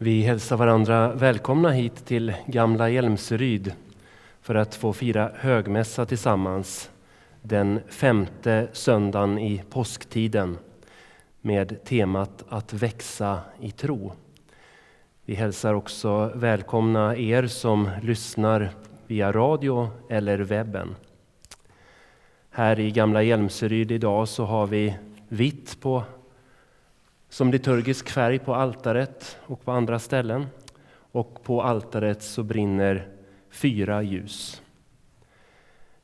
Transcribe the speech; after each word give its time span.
Vi 0.00 0.22
hälsar 0.22 0.56
varandra 0.56 1.12
välkomna 1.12 1.70
hit 1.70 2.06
till 2.06 2.34
Gamla 2.46 2.88
Hjälmseryd 2.88 3.72
för 4.40 4.54
att 4.54 4.74
få 4.74 4.92
fira 4.92 5.30
högmässa 5.34 6.06
tillsammans 6.06 6.90
den 7.42 7.80
femte 7.88 8.68
söndagen 8.72 9.38
i 9.38 9.62
påsktiden 9.70 10.58
med 11.40 11.84
temat 11.84 12.44
att 12.48 12.72
växa 12.72 13.40
i 13.60 13.70
tro. 13.70 14.12
Vi 15.24 15.34
hälsar 15.34 15.74
också 15.74 16.32
välkomna 16.34 17.16
er 17.16 17.46
som 17.46 17.90
lyssnar 18.02 18.70
via 19.06 19.32
radio 19.32 19.88
eller 20.08 20.38
webben. 20.38 20.96
Här 22.50 22.80
i 22.80 22.90
Gamla 22.90 23.22
Hjälmseryd 23.22 23.90
idag 23.90 24.28
så 24.28 24.44
har 24.44 24.66
vi 24.66 24.96
vitt 25.28 25.80
på 25.80 26.02
som 27.28 27.50
liturgisk 27.50 28.10
färg 28.10 28.38
på 28.38 28.54
altaret 28.54 29.38
och 29.46 29.64
på 29.64 29.72
andra 29.72 29.98
ställen. 29.98 30.46
Och 31.12 31.42
på 31.42 31.62
altaret 31.62 32.22
så 32.22 32.42
brinner 32.42 33.08
fyra 33.50 34.02
ljus. 34.02 34.62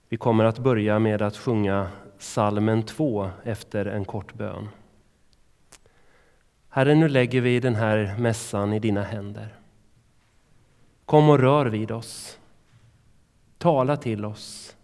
Vi 0.09 0.17
kommer 0.17 0.45
att 0.45 0.59
börja 0.59 0.99
med 0.99 1.23
att 1.23 1.37
sjunga 1.37 1.89
salmen 2.19 2.83
2 2.83 3.31
efter 3.45 3.87
en 3.87 4.05
kort 4.05 4.35
bön. 4.35 4.69
Herre, 6.69 6.95
nu 6.95 7.09
lägger 7.09 7.41
vi 7.41 7.61
den 7.61 7.75
här 7.75 8.17
mässan 8.19 8.73
i 8.73 8.79
dina 8.79 9.03
händer. 9.03 9.55
Kom 11.05 11.29
och 11.29 11.39
rör 11.39 11.67
vid 11.67 11.91
oss. 11.91 12.39
Tala 13.59 13.97
till 13.97 14.25
oss. 14.25 14.77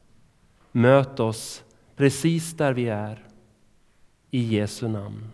Möt 0.73 1.20
oss 1.20 1.65
precis 1.96 2.57
där 2.57 2.73
vi 2.73 2.88
är. 2.88 3.24
I 4.30 4.57
Jesu 4.57 4.88
namn. 4.88 5.30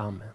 Amen. 0.00 0.29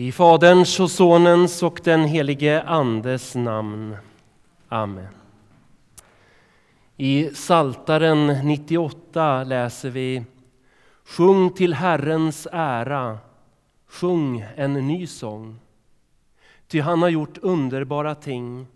I 0.00 0.12
Faderns 0.12 0.80
och 0.80 0.90
Sonens 0.90 1.62
och 1.62 1.80
den 1.84 2.04
helige 2.04 2.62
Andes 2.62 3.34
namn. 3.34 3.96
Amen. 4.68 5.08
I 6.96 7.30
Saltaren 7.34 8.26
98 8.26 9.44
läser 9.44 9.90
vi 9.90 10.24
Sjung 11.04 11.50
till 11.50 11.74
Herrens 11.74 12.48
ära, 12.52 13.18
sjung 13.88 14.46
en 14.56 14.72
ny 14.72 15.06
sång. 15.06 15.60
Ty 16.68 16.80
han 16.80 17.02
har 17.02 17.08
gjort 17.08 17.38
underbara 17.38 18.14
ting. 18.14 18.66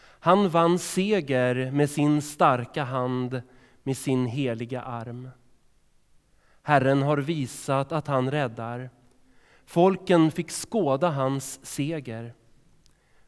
Han 0.00 0.48
vann 0.48 0.78
seger 0.78 1.70
med 1.70 1.90
sin 1.90 2.22
starka 2.22 2.84
hand, 2.84 3.42
med 3.82 3.96
sin 3.96 4.26
heliga 4.26 4.82
arm. 4.82 5.28
Herren 6.62 7.02
har 7.02 7.16
visat 7.16 7.92
att 7.92 8.06
han 8.06 8.30
räddar. 8.30 8.90
Folken 9.68 10.30
fick 10.30 10.50
skåda 10.50 11.10
hans 11.10 11.66
seger. 11.66 12.34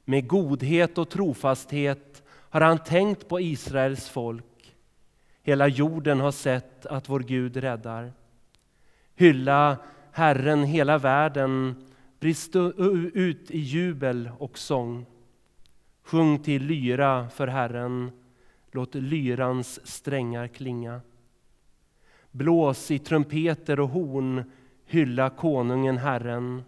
Med 0.05 0.29
godhet 0.29 0.99
och 0.99 1.09
trofasthet 1.09 2.23
har 2.29 2.61
han 2.61 2.79
tänkt 2.79 3.29
på 3.29 3.41
Israels 3.41 4.09
folk. 4.09 4.77
Hela 5.43 5.69
jorden 5.69 6.21
har 6.21 6.31
sett 6.31 6.87
att 6.87 7.09
vår 7.09 7.21
Gud 7.21 7.57
räddar. 7.57 8.13
Hylla 9.15 9.79
Herren 10.13 10.65
hela 10.65 10.99
världen, 10.99 11.85
brist 12.21 12.57
ut 13.15 13.51
i 13.51 13.59
jubel 13.59 14.31
och 14.39 14.59
sång. 14.59 15.07
Sjung 16.03 16.39
till 16.39 16.63
lyra 16.63 17.29
för 17.29 17.47
Herren, 17.47 18.11
låt 18.71 18.95
lyrans 18.95 19.87
strängar 19.87 20.49
klinga. 20.49 21.01
Blås 22.31 22.91
i 22.91 22.99
trumpeter 22.99 23.81
och 23.81 23.89
horn, 23.89 24.45
Hylla 24.91 25.31
konungen 25.31 25.99
Herren. 25.99 26.63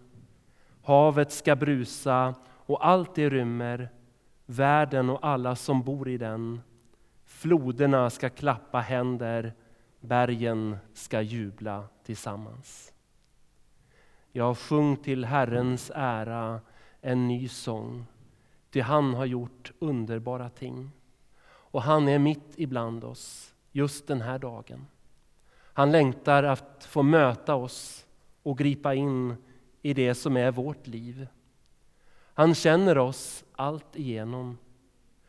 Havet 0.83 1.31
ska 1.31 1.55
brusa 1.55 2.35
och 2.45 2.87
allt 2.87 3.15
det 3.15 3.29
rymmer, 3.29 3.89
världen 4.45 5.09
och 5.09 5.27
alla 5.27 5.55
som 5.55 5.83
bor 5.83 6.09
i 6.09 6.17
den. 6.17 6.61
Floderna 7.25 8.09
ska 8.09 8.29
klappa 8.29 8.79
händer, 8.79 9.53
bergen 9.99 10.77
ska 10.93 11.21
jubla 11.21 11.87
tillsammans. 12.03 12.93
Jag 14.31 14.57
sjung 14.57 14.97
till 14.97 15.25
Herrens 15.25 15.91
ära 15.95 16.61
en 17.01 17.27
ny 17.27 17.47
sång, 17.47 18.05
ty 18.71 18.81
han 18.81 19.13
har 19.13 19.25
gjort 19.25 19.71
underbara 19.79 20.49
ting. 20.49 20.91
Och 21.45 21.81
han 21.81 22.07
är 22.07 22.19
mitt 22.19 22.53
ibland 22.55 23.03
oss 23.03 23.53
just 23.71 24.07
den 24.07 24.21
här 24.21 24.39
dagen. 24.39 24.87
Han 25.73 25.91
längtar 25.91 26.43
att 26.43 26.87
få 26.89 27.03
möta 27.03 27.55
oss 27.55 28.02
och 28.43 28.57
gripa 28.57 28.93
in 28.93 29.35
i 29.81 29.93
det 29.93 30.15
som 30.15 30.37
är 30.37 30.51
vårt 30.51 30.87
liv. 30.87 31.27
Han 32.33 32.55
känner 32.55 32.97
oss 32.97 33.43
allt 33.55 33.95
igenom 33.95 34.57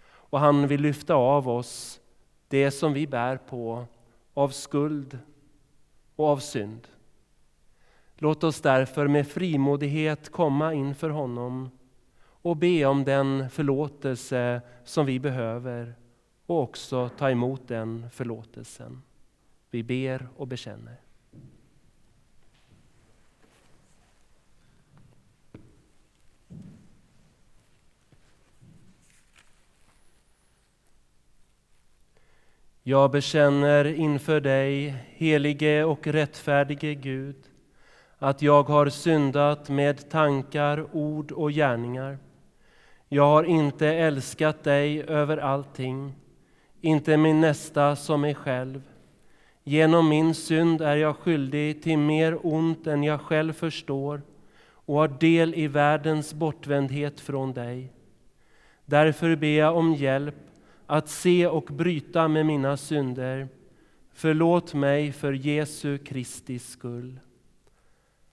och 0.06 0.40
han 0.40 0.68
vill 0.68 0.80
lyfta 0.80 1.14
av 1.14 1.48
oss 1.48 2.00
det 2.48 2.70
som 2.70 2.92
vi 2.92 3.06
bär 3.06 3.36
på 3.36 3.84
av 4.34 4.48
skuld 4.48 5.18
och 6.16 6.26
av 6.28 6.38
synd. 6.38 6.88
Låt 8.16 8.44
oss 8.44 8.60
därför 8.60 9.08
med 9.08 9.28
frimodighet 9.28 10.28
komma 10.28 10.74
inför 10.74 11.10
honom 11.10 11.70
och 12.20 12.56
be 12.56 12.84
om 12.84 13.04
den 13.04 13.50
förlåtelse 13.50 14.60
som 14.84 15.06
vi 15.06 15.20
behöver 15.20 15.94
och 16.46 16.62
också 16.62 17.08
ta 17.08 17.30
emot 17.30 17.68
den 17.68 18.10
förlåtelsen. 18.10 19.02
Vi 19.70 19.82
ber 19.82 20.28
och 20.36 20.48
bekänner. 20.48 21.03
Jag 32.86 33.10
bekänner 33.10 33.84
inför 33.84 34.40
dig, 34.40 34.94
helige 35.08 35.84
och 35.84 36.06
rättfärdige 36.06 36.94
Gud, 36.94 37.36
att 38.18 38.42
jag 38.42 38.62
har 38.62 38.88
syndat 38.88 39.68
med 39.68 40.10
tankar, 40.10 40.86
ord 40.92 41.32
och 41.32 41.52
gärningar. 41.52 42.18
Jag 43.08 43.26
har 43.26 43.44
inte 43.44 43.88
älskat 43.88 44.64
dig 44.64 45.02
över 45.02 45.36
allting, 45.36 46.14
inte 46.80 47.16
min 47.16 47.40
nästa 47.40 47.96
som 47.96 48.20
mig 48.20 48.34
själv. 48.34 48.82
Genom 49.62 50.08
min 50.08 50.34
synd 50.34 50.80
är 50.80 50.96
jag 50.96 51.16
skyldig 51.16 51.82
till 51.82 51.98
mer 51.98 52.38
ont 52.46 52.86
än 52.86 53.02
jag 53.02 53.20
själv 53.20 53.52
förstår 53.52 54.22
och 54.66 54.94
har 54.94 55.08
del 55.08 55.54
i 55.54 55.66
världens 55.66 56.34
bortvändhet 56.34 57.20
från 57.20 57.52
dig. 57.52 57.92
Därför 58.84 59.36
ber 59.36 59.58
jag 59.58 59.76
om 59.76 59.94
hjälp 59.94 60.43
att 60.86 61.08
se 61.08 61.46
och 61.46 61.64
bryta 61.64 62.28
med 62.28 62.46
mina 62.46 62.76
synder. 62.76 63.48
Förlåt 64.12 64.74
mig 64.74 65.12
för 65.12 65.32
Jesu 65.32 65.98
Kristi 65.98 66.58
skull. 66.58 67.20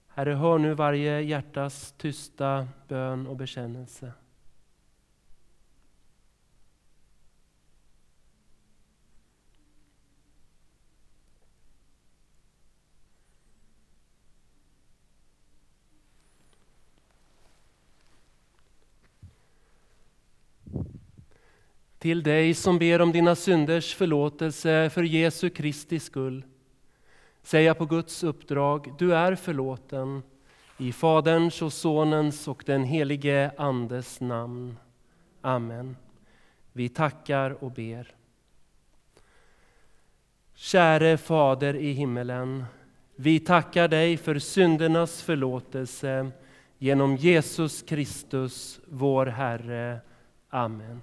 Herre, 0.08 0.30
hör 0.34 0.58
nu 0.58 0.74
varje 0.74 1.20
hjärtas 1.20 1.94
tysta 1.98 2.68
bön 2.88 3.26
och 3.26 3.36
bekännelse. 3.36 4.12
Till 22.02 22.22
dig 22.22 22.54
som 22.54 22.78
ber 22.78 23.00
om 23.00 23.12
dina 23.12 23.34
synders 23.34 23.94
förlåtelse 23.94 24.90
för 24.90 25.02
Jesu 25.02 25.50
Kristi 25.50 25.98
skull 25.98 26.44
säga 27.42 27.74
på 27.74 27.86
Guds 27.86 28.24
uppdrag, 28.24 28.94
du 28.98 29.14
är 29.14 29.34
förlåten 29.34 30.22
i 30.78 30.92
Faderns 30.92 31.62
och 31.62 31.72
Sonens 31.72 32.48
och 32.48 32.62
den 32.66 32.84
helige 32.84 33.50
Andes 33.56 34.20
namn. 34.20 34.76
Amen. 35.40 35.96
Vi 36.72 36.88
tackar 36.88 37.64
och 37.64 37.70
ber. 37.70 38.14
Käre 40.54 41.16
Fader 41.16 41.74
i 41.76 41.92
himmelen, 41.92 42.64
vi 43.16 43.40
tackar 43.40 43.88
dig 43.88 44.16
för 44.16 44.38
syndernas 44.38 45.22
förlåtelse 45.22 46.30
genom 46.78 47.16
Jesus 47.16 47.82
Kristus, 47.82 48.80
vår 48.86 49.26
Herre. 49.26 50.00
Amen. 50.50 51.02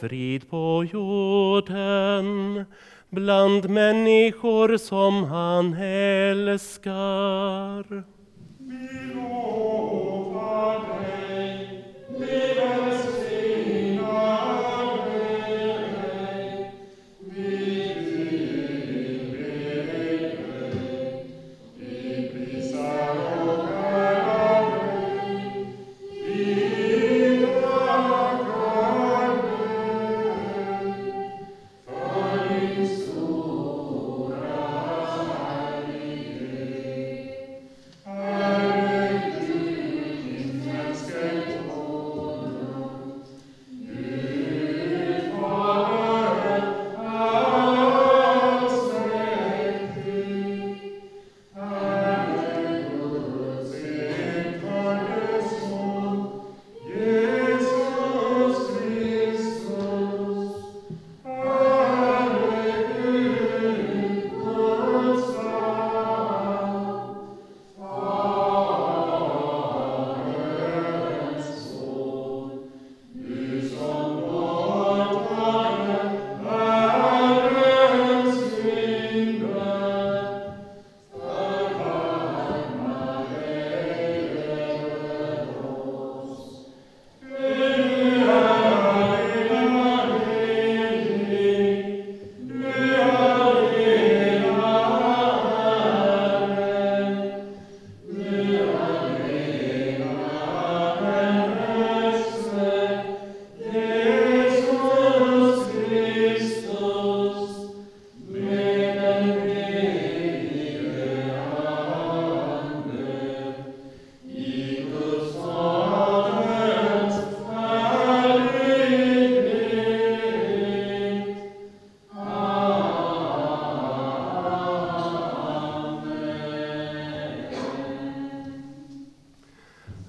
Frid 0.00 0.50
på 0.50 0.84
jorden 0.92 2.64
bland 3.10 3.70
människor 3.70 4.76
som 4.76 5.24
han 5.24 5.74
älskar. 6.30 6.98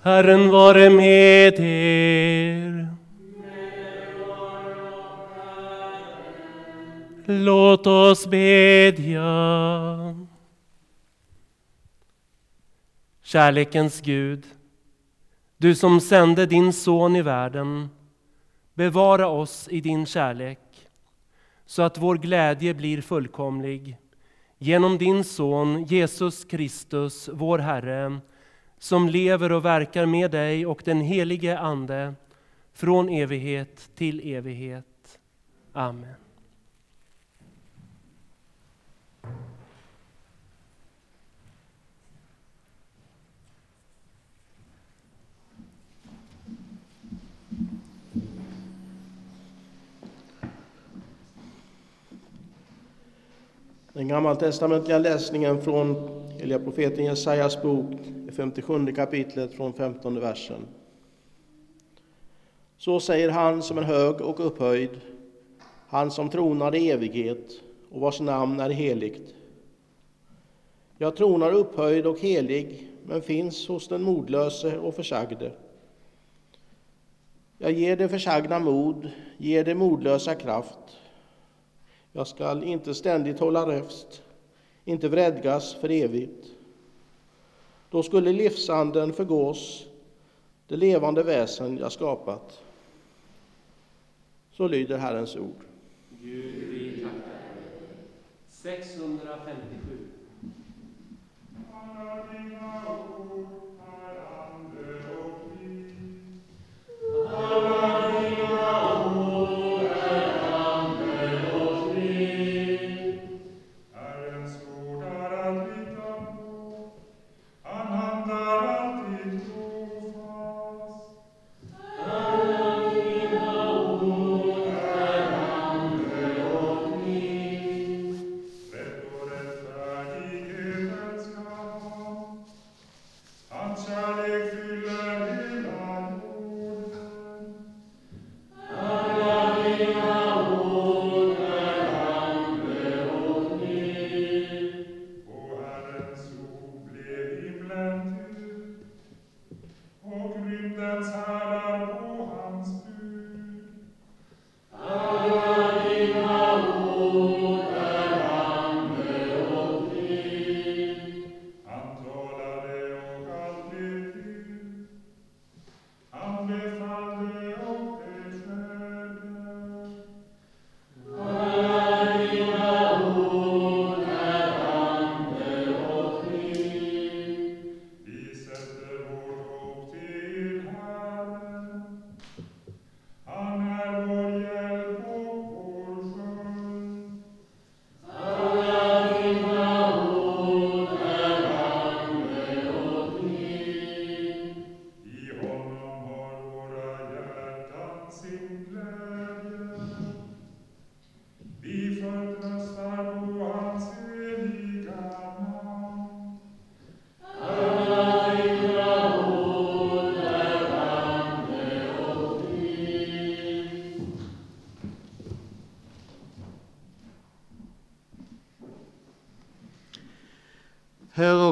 Herren 0.09 0.49
vare 0.49 0.89
med 0.89 1.59
er. 1.59 2.87
Låt 7.25 7.87
oss 7.87 8.27
bedja. 8.27 9.25
Kärlekens 13.21 14.01
Gud, 14.01 14.45
du 15.57 15.75
som 15.75 16.01
sände 16.01 16.45
din 16.45 16.73
son 16.73 17.15
i 17.15 17.21
världen, 17.21 17.89
bevara 18.73 19.27
oss 19.27 19.67
i 19.71 19.81
din 19.81 20.05
kärlek 20.05 20.89
så 21.65 21.81
att 21.81 21.97
vår 21.97 22.17
glädje 22.17 22.73
blir 22.73 23.01
fullkomlig 23.01 23.97
genom 24.57 24.97
din 24.97 25.23
son 25.23 25.83
Jesus 25.83 26.45
Kristus, 26.45 27.29
vår 27.33 27.59
Herre, 27.59 28.21
som 28.79 29.09
lever 29.09 29.51
och 29.51 29.65
verkar 29.65 30.05
med 30.05 30.31
dig 30.31 30.65
och 30.65 30.81
den 30.85 31.01
helige 31.01 31.59
Ande 31.59 32.13
från 32.73 33.09
evighet 33.09 33.89
till 33.95 34.35
evighet. 34.35 35.19
Amen. 35.73 36.15
Den 53.93 54.07
gammaltestamentliga 54.07 54.97
läsningen 54.97 55.61
från 55.61 56.09
heliga 56.37 56.59
profeten 56.59 57.05
Jesajas 57.05 57.61
bok, 57.61 58.18
57 58.39 58.93
kapitlet 58.95 59.53
från 59.53 59.73
15 59.73 60.19
versen. 60.19 60.67
Så 62.77 62.99
säger 62.99 63.29
han 63.29 63.63
som 63.63 63.77
är 63.77 63.81
hög 63.81 64.21
och 64.21 64.45
upphöjd, 64.45 65.01
han 65.87 66.11
som 66.11 66.29
tronar 66.29 66.75
i 66.75 66.91
evighet 66.91 67.51
och 67.91 68.01
vars 68.01 68.19
namn 68.19 68.59
är 68.59 68.69
heligt. 68.69 69.33
Jag 70.97 71.15
tronar 71.15 71.51
upphöjd 71.51 72.05
och 72.05 72.19
helig, 72.19 72.87
men 73.05 73.21
finns 73.21 73.67
hos 73.67 73.87
den 73.87 74.03
modlöse 74.03 74.77
och 74.77 74.95
försagde. 74.95 75.51
Jag 77.57 77.71
ger 77.71 77.97
det 77.97 78.09
försagna 78.09 78.59
mod, 78.59 79.09
ger 79.37 79.63
det 79.63 79.75
modlösa 79.75 80.35
kraft. 80.35 80.97
Jag 82.11 82.27
skall 82.27 82.63
inte 82.63 82.93
ständigt 82.93 83.39
hålla 83.39 83.67
räfst, 83.67 84.23
inte 84.85 85.09
vredgas 85.09 85.73
för 85.73 85.91
evigt. 85.91 86.58
Då 87.89 88.03
skulle 88.03 88.31
livsanden 88.31 89.13
förgås, 89.13 89.85
det 90.67 90.75
levande 90.77 91.23
väsen 91.23 91.77
jag 91.77 91.91
skapat. 91.91 92.63
Så 94.51 94.67
lyder 94.67 94.97
Herrens 94.97 95.35
ord. 95.35 95.63
Gud, 96.21 96.55
vi 96.55 96.91
tackar 96.91 97.09
dig. 97.09 97.17
650 98.49 99.78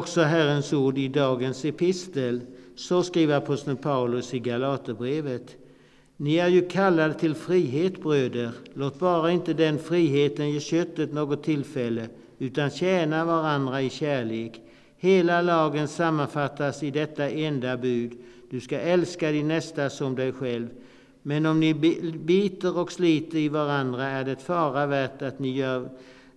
också 0.08 0.22
Herrens 0.22 0.72
ord 0.72 0.98
i 0.98 1.08
dagens 1.08 1.64
epistel. 1.64 2.40
Så 2.76 3.02
skriver 3.02 3.36
aposteln 3.36 3.76
Paulus 3.76 4.34
i 4.34 4.38
Galaterbrevet. 4.38 5.56
Ni 6.16 6.36
är 6.36 6.48
ju 6.48 6.68
kallade 6.68 7.14
till 7.14 7.34
frihet, 7.34 8.02
bröder. 8.02 8.50
Låt 8.74 8.98
bara 8.98 9.30
inte 9.30 9.54
den 9.54 9.78
friheten 9.78 10.50
ge 10.50 10.60
köttet 10.60 11.12
något 11.12 11.42
tillfälle, 11.44 12.08
utan 12.38 12.70
tjäna 12.70 13.24
varandra 13.24 13.82
i 13.82 13.90
kärlek. 13.90 14.60
Hela 14.96 15.42
lagen 15.42 15.88
sammanfattas 15.88 16.82
i 16.82 16.90
detta 16.90 17.30
enda 17.30 17.76
bud. 17.76 18.12
Du 18.50 18.60
ska 18.60 18.78
älska 18.78 19.30
din 19.30 19.48
nästa 19.48 19.90
som 19.90 20.16
dig 20.16 20.32
själv. 20.32 20.68
Men 21.22 21.46
om 21.46 21.60
ni 21.60 21.74
biter 22.14 22.78
och 22.78 22.92
sliter 22.92 23.38
i 23.38 23.48
varandra 23.48 24.04
är 24.04 24.24
det 24.24 24.42
fara 24.42 24.86
värt 24.86 25.22
att 25.22 25.38
ni 25.38 25.56
gör 25.56 25.88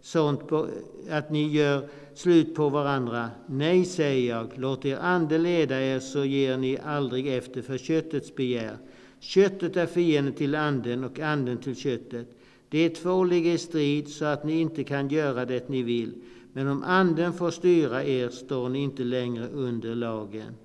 sånt 0.01 0.47
på, 0.47 0.67
att 1.09 1.31
ni 1.31 1.47
gör 1.47 1.87
slut 2.13 2.55
på 2.55 2.69
varandra. 2.69 3.29
Nej, 3.45 3.85
säger 3.85 4.29
jag, 4.29 4.51
låt 4.55 4.85
er 4.85 4.97
ande 4.97 5.37
leda 5.37 5.81
er 5.81 5.99
så 5.99 6.25
ger 6.25 6.57
ni 6.57 6.77
aldrig 6.83 7.37
efter 7.37 7.61
för 7.61 7.77
köttets 7.77 8.35
begär. 8.35 8.77
Köttet 9.19 9.77
är 9.77 9.85
fienden 9.85 10.33
till 10.33 10.55
anden 10.55 11.03
och 11.03 11.19
anden 11.19 11.57
till 11.57 11.75
köttet. 11.75 12.27
De 12.69 12.89
två 12.89 13.23
ligger 13.23 13.51
i 13.51 13.57
strid 13.57 14.07
så 14.07 14.25
att 14.25 14.43
ni 14.43 14.59
inte 14.59 14.83
kan 14.83 15.09
göra 15.09 15.45
det 15.45 15.69
ni 15.69 15.83
vill. 15.83 16.13
Men 16.53 16.67
om 16.67 16.83
anden 16.83 17.33
får 17.33 17.51
styra 17.51 18.03
er 18.03 18.29
står 18.29 18.69
ni 18.69 18.79
inte 18.79 19.03
längre 19.03 19.47
under 19.47 19.95
lagen. 19.95 20.55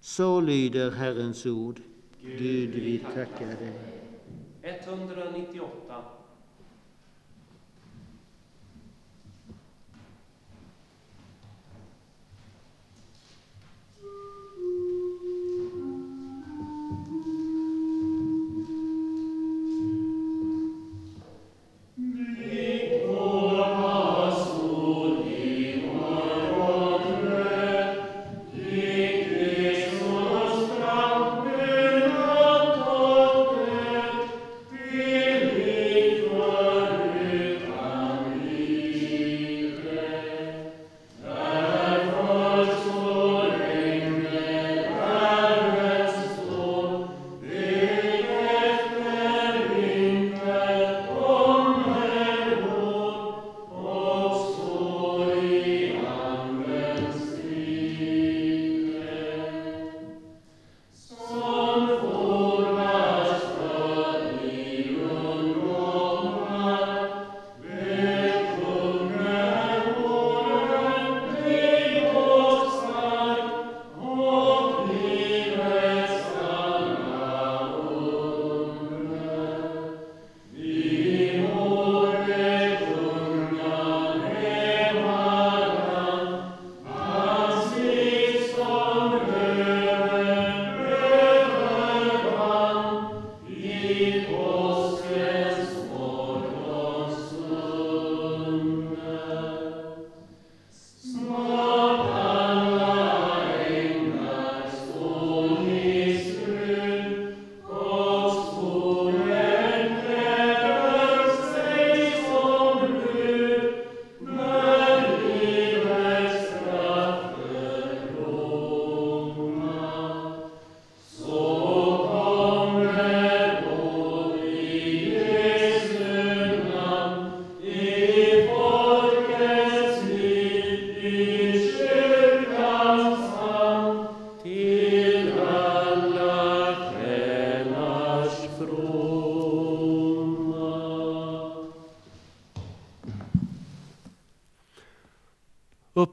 Så 0.00 0.40
lyder 0.40 0.90
Herrens 0.90 1.46
ord. 1.46 1.80
Gud, 2.22 2.70
vi 2.70 2.98
tackar 3.14 3.46
dig. 3.46 3.72
198. 4.62 6.21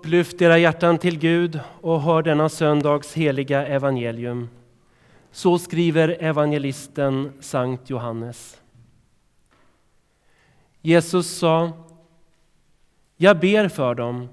Upplyft 0.09 0.41
era 0.41 0.57
hjärtan 0.57 0.97
till 0.97 1.19
Gud 1.19 1.59
och 1.81 2.01
hör 2.01 2.21
denna 2.21 2.49
söndags 2.49 3.13
heliga 3.13 3.67
evangelium. 3.67 4.49
Så 5.31 5.59
skriver 5.59 6.17
evangelisten 6.19 7.33
Sankt 7.39 7.89
Johannes. 7.89 8.61
Jesus 10.81 11.37
sa, 11.37 11.71
jag 13.17 13.39
ber 13.39 13.67
för 13.67 13.95
dem. 13.95 14.29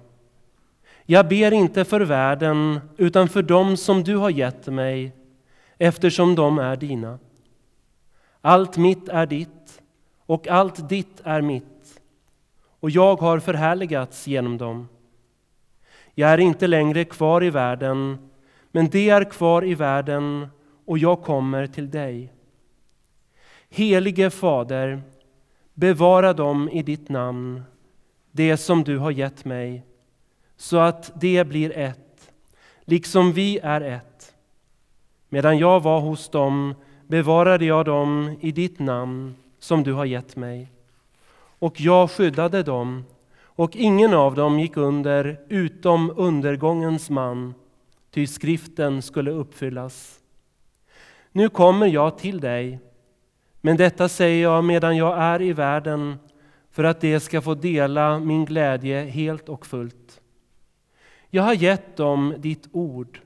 Jag 1.04 1.28
ber 1.28 1.52
inte 1.52 1.84
för 1.84 2.00
världen, 2.00 2.80
utan 2.96 3.28
för 3.28 3.42
dem 3.42 3.76
som 3.76 4.04
du 4.04 4.16
har 4.16 4.30
gett 4.30 4.66
mig, 4.66 5.12
eftersom 5.78 6.34
de 6.34 6.58
är 6.58 6.76
dina. 6.76 7.18
Allt 8.40 8.76
mitt 8.76 9.08
är 9.08 9.26
ditt, 9.26 9.82
och 10.26 10.48
allt 10.48 10.88
ditt 10.88 11.20
är 11.24 11.40
mitt, 11.40 12.00
och 12.80 12.90
jag 12.90 13.20
har 13.20 13.38
förhärligats 13.38 14.26
genom 14.26 14.58
dem. 14.58 14.88
Jag 16.18 16.31
är 16.31 16.38
inte 16.38 16.66
längre 16.66 17.05
kvar 17.05 17.44
i 17.44 17.50
världen, 17.50 18.18
men 18.72 18.88
det 18.88 19.11
är 19.11 19.24
kvar 19.24 19.64
i 19.64 19.74
världen, 19.74 20.48
och 20.85 20.98
jag 20.98 21.22
kommer 21.22 21.66
till 21.66 21.90
dig. 21.90 22.33
Helige 23.68 24.31
Fader, 24.31 25.02
bevara 25.74 26.33
dem 26.33 26.68
i 26.68 26.83
ditt 26.83 27.09
namn, 27.09 27.62
det 28.31 28.57
som 28.57 28.85
du 28.85 28.98
har 28.98 29.11
gett 29.11 29.44
mig, 29.44 29.83
så 30.57 30.76
att 30.76 31.20
det 31.20 31.44
blir 31.44 31.79
ett, 31.79 32.33
liksom 32.85 33.33
vi 33.33 33.59
är 33.62 33.81
ett. 33.81 34.35
Medan 35.29 35.59
jag 35.59 35.83
var 35.83 36.00
hos 36.00 36.29
dem 36.29 36.74
bevarade 37.07 37.64
jag 37.64 37.85
dem 37.85 38.37
i 38.40 38.52
ditt 38.52 38.79
namn 38.79 39.37
som 39.59 39.83
du 39.83 39.92
har 39.92 40.05
gett 40.05 40.37
mig. 40.37 40.72
Och 41.59 41.81
jag 41.81 42.11
skyddade 42.11 42.62
dem, 42.62 43.05
och 43.56 43.76
ingen 43.76 44.14
av 44.14 44.34
dem 44.34 44.58
gick 44.58 44.76
under 44.76 45.40
utom 45.48 46.12
undergångens 46.16 47.10
man, 47.10 47.54
ty 48.10 48.26
skriften 48.26 49.02
skulle 49.02 49.30
uppfyllas. 49.30 50.20
Nu 51.32 51.48
kommer 51.48 51.86
jag 51.86 52.18
till 52.18 52.40
dig, 52.40 52.80
men 53.60 53.76
detta 53.76 54.08
säger 54.08 54.42
jag 54.42 54.64
medan 54.64 54.96
jag 54.96 55.18
är 55.18 55.42
i 55.42 55.52
världen 55.52 56.18
för 56.70 56.84
att 56.84 57.00
de 57.00 57.20
ska 57.20 57.40
få 57.40 57.54
dela 57.54 58.18
min 58.18 58.44
glädje 58.44 59.04
helt 59.04 59.48
och 59.48 59.66
fullt. 59.66 60.20
Jag 61.30 61.42
har 61.42 61.54
gett 61.54 61.96
dem 61.96 62.34
ditt 62.38 62.68
ord, 62.72 63.20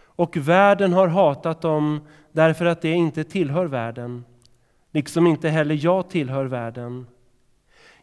och 0.00 0.36
världen 0.36 0.92
har 0.92 1.08
hatat 1.08 1.60
dem 1.60 2.00
därför 2.32 2.66
att 2.66 2.82
de 2.82 2.92
inte 2.92 3.24
tillhör 3.24 3.66
världen, 3.66 4.24
liksom 4.90 5.26
inte 5.26 5.48
heller 5.48 5.78
jag 5.84 6.10
tillhör 6.10 6.44
världen. 6.44 7.06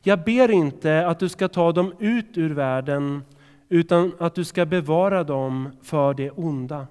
Jag 0.08 0.24
ber 0.24 0.52
inte 0.52 1.08
att 1.08 1.20
du 1.20 1.30
ska 1.30 1.48
ta 1.48 1.72
dem 1.72 1.94
ut 2.00 2.38
ur 2.38 2.50
världen, 2.50 3.24
utan 3.70 4.12
att 4.20 4.36
du 4.36 4.44
ska 4.44 4.66
bevara 4.66 5.24
dem 5.24 5.70
för 5.82 6.14
det 6.14 6.32
onda. 6.32 6.88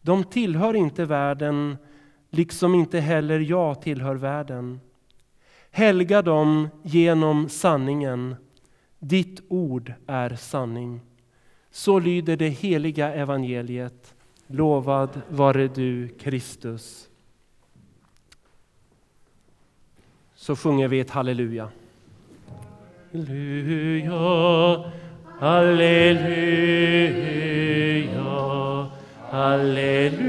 De 0.00 0.24
tillhör 0.24 0.74
inte 0.74 1.04
världen, 1.04 1.76
liksom 2.30 2.74
inte 2.74 3.00
heller 3.00 3.40
jag 3.40 3.82
tillhör 3.82 4.14
världen. 4.14 4.80
Helga 5.70 6.22
dem 6.22 6.68
genom 6.82 7.48
sanningen. 7.48 8.36
Ditt 8.98 9.40
ord 9.48 9.92
är 10.06 10.36
sanning. 10.36 11.00
Så 11.70 11.98
lyder 11.98 12.36
det 12.36 12.48
heliga 12.48 13.14
evangeliet. 13.14 14.14
Lovad 14.46 15.20
vare 15.28 15.68
du, 15.68 16.08
Kristus. 16.08 17.08
Så 20.34 20.56
sjunger 20.56 20.88
vi 20.88 21.00
ett 21.00 21.10
halleluja. 21.10 21.70
할렐루야 23.16 24.12
할렐루야 25.40 26.36
할렐루야 29.30 30.26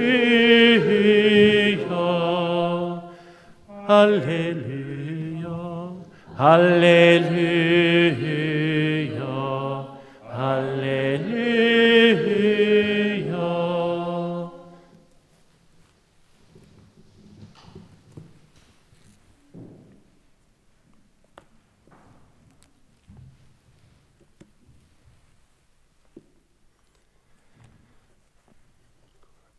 할렐루야 3.88 5.46
할렐루야 6.38 7.68
할렐루야. 10.38 11.58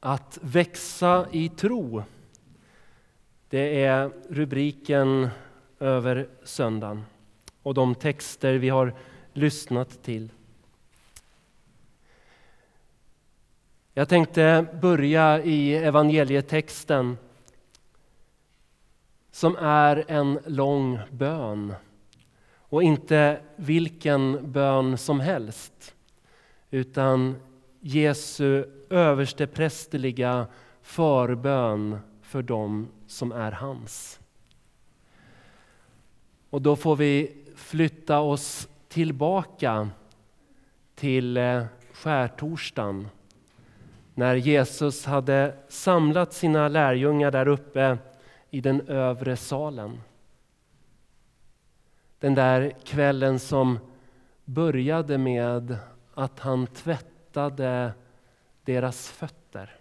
Att 0.00 0.38
växa 0.42 1.26
i 1.32 1.48
tro. 1.48 2.02
Det 3.48 3.84
är 3.84 4.10
rubriken 4.28 5.28
över 5.80 6.28
söndagen 6.44 7.04
och 7.62 7.74
de 7.74 7.94
texter 7.94 8.54
vi 8.54 8.68
har 8.68 8.94
lyssnat 9.32 10.02
till. 10.02 10.32
Jag 13.94 14.08
tänkte 14.08 14.66
börja 14.82 15.42
i 15.42 15.74
evangelietexten 15.74 17.16
som 19.30 19.56
är 19.56 20.04
en 20.08 20.38
lång 20.46 20.98
bön. 21.10 21.74
Och 22.70 22.82
inte 22.82 23.40
vilken 23.56 24.52
bön 24.52 24.98
som 24.98 25.20
helst, 25.20 25.94
utan 26.70 27.36
Jesu 27.80 28.64
översteprästerliga 28.90 30.46
förbön 30.82 31.98
för 32.22 32.42
dem 32.42 32.88
som 33.06 33.32
är 33.32 33.52
hans. 33.52 34.20
Och 36.50 36.62
då 36.62 36.76
får 36.76 36.96
vi 36.96 37.36
flytta 37.56 38.20
oss 38.20 38.68
tillbaka 38.88 39.88
till 40.94 41.36
eh, 41.36 41.64
skärtorsdagen 41.92 43.08
när 44.14 44.34
Jesus 44.34 45.04
hade 45.04 45.54
samlat 45.68 46.32
sina 46.32 46.68
lärjungar 46.68 47.30
där 47.30 47.48
uppe 47.48 47.98
i 48.50 48.60
den 48.60 48.80
övre 48.88 49.36
salen. 49.36 50.00
Den 52.18 52.34
där 52.34 52.72
kvällen 52.84 53.38
som 53.38 53.78
började 54.44 55.18
med 55.18 55.76
att 56.14 56.38
han 56.38 56.66
tvättade 56.66 57.07
deras 58.64 59.08
fötter. 59.08 59.76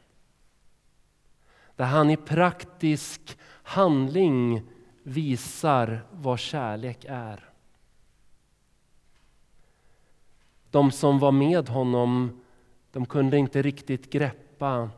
Där 1.76 1.86
han 1.86 2.10
i 2.10 2.18
praktisk 2.18 3.38
handling 3.64 4.62
visar 5.04 6.02
vad 6.12 6.40
kärlek 6.40 7.06
är. 7.10 7.50
De 10.72 10.92
som 10.92 11.20
var 11.20 11.32
med 11.32 11.70
honom 11.70 12.42
de 12.92 13.06
kunde 13.06 13.38
inte 13.38 13.62
riktigt 13.62 14.10
greppa 14.10 14.90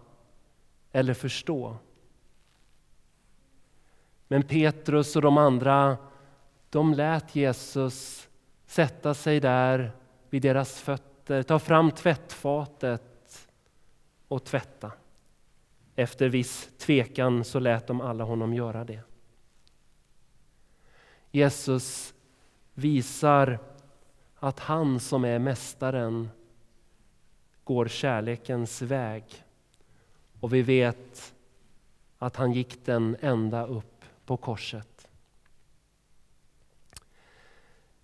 eller 0.92 1.14
förstå. 1.14 1.78
Men 4.28 4.44
Petrus 4.44 5.16
och 5.16 5.22
de 5.22 5.38
andra 5.38 5.98
de 6.70 6.94
lät 6.94 7.36
Jesus 7.36 8.30
sätta 8.66 9.14
sig 9.14 9.40
där 9.40 9.92
vid 10.30 10.42
deras 10.42 10.82
fötter, 10.82 11.09
Eh, 11.30 11.42
ta 11.42 11.60
fram 11.60 11.92
tvättfatet 11.92 13.50
och 14.28 14.44
tvätta. 14.44 14.92
Efter 15.96 16.30
viss 16.30 16.70
tvekan 16.78 17.44
så 17.44 17.60
lät 17.60 17.88
de 17.88 18.02
alla 18.02 18.24
honom 18.24 18.54
göra 18.54 18.84
det. 18.84 19.02
Jesus 21.32 22.14
visar 22.74 23.60
att 24.36 24.60
han 24.60 25.00
som 25.00 25.26
är 25.26 25.40
mästaren 25.40 26.30
går 27.64 27.88
kärlekens 27.88 28.82
väg. 28.82 29.24
Och 30.40 30.54
vi 30.54 30.62
vet 30.62 31.34
att 32.18 32.36
han 32.36 32.52
gick 32.52 32.86
den 32.86 33.18
ända 33.22 33.66
upp 33.66 34.06
på 34.26 34.38
korset. 34.38 34.99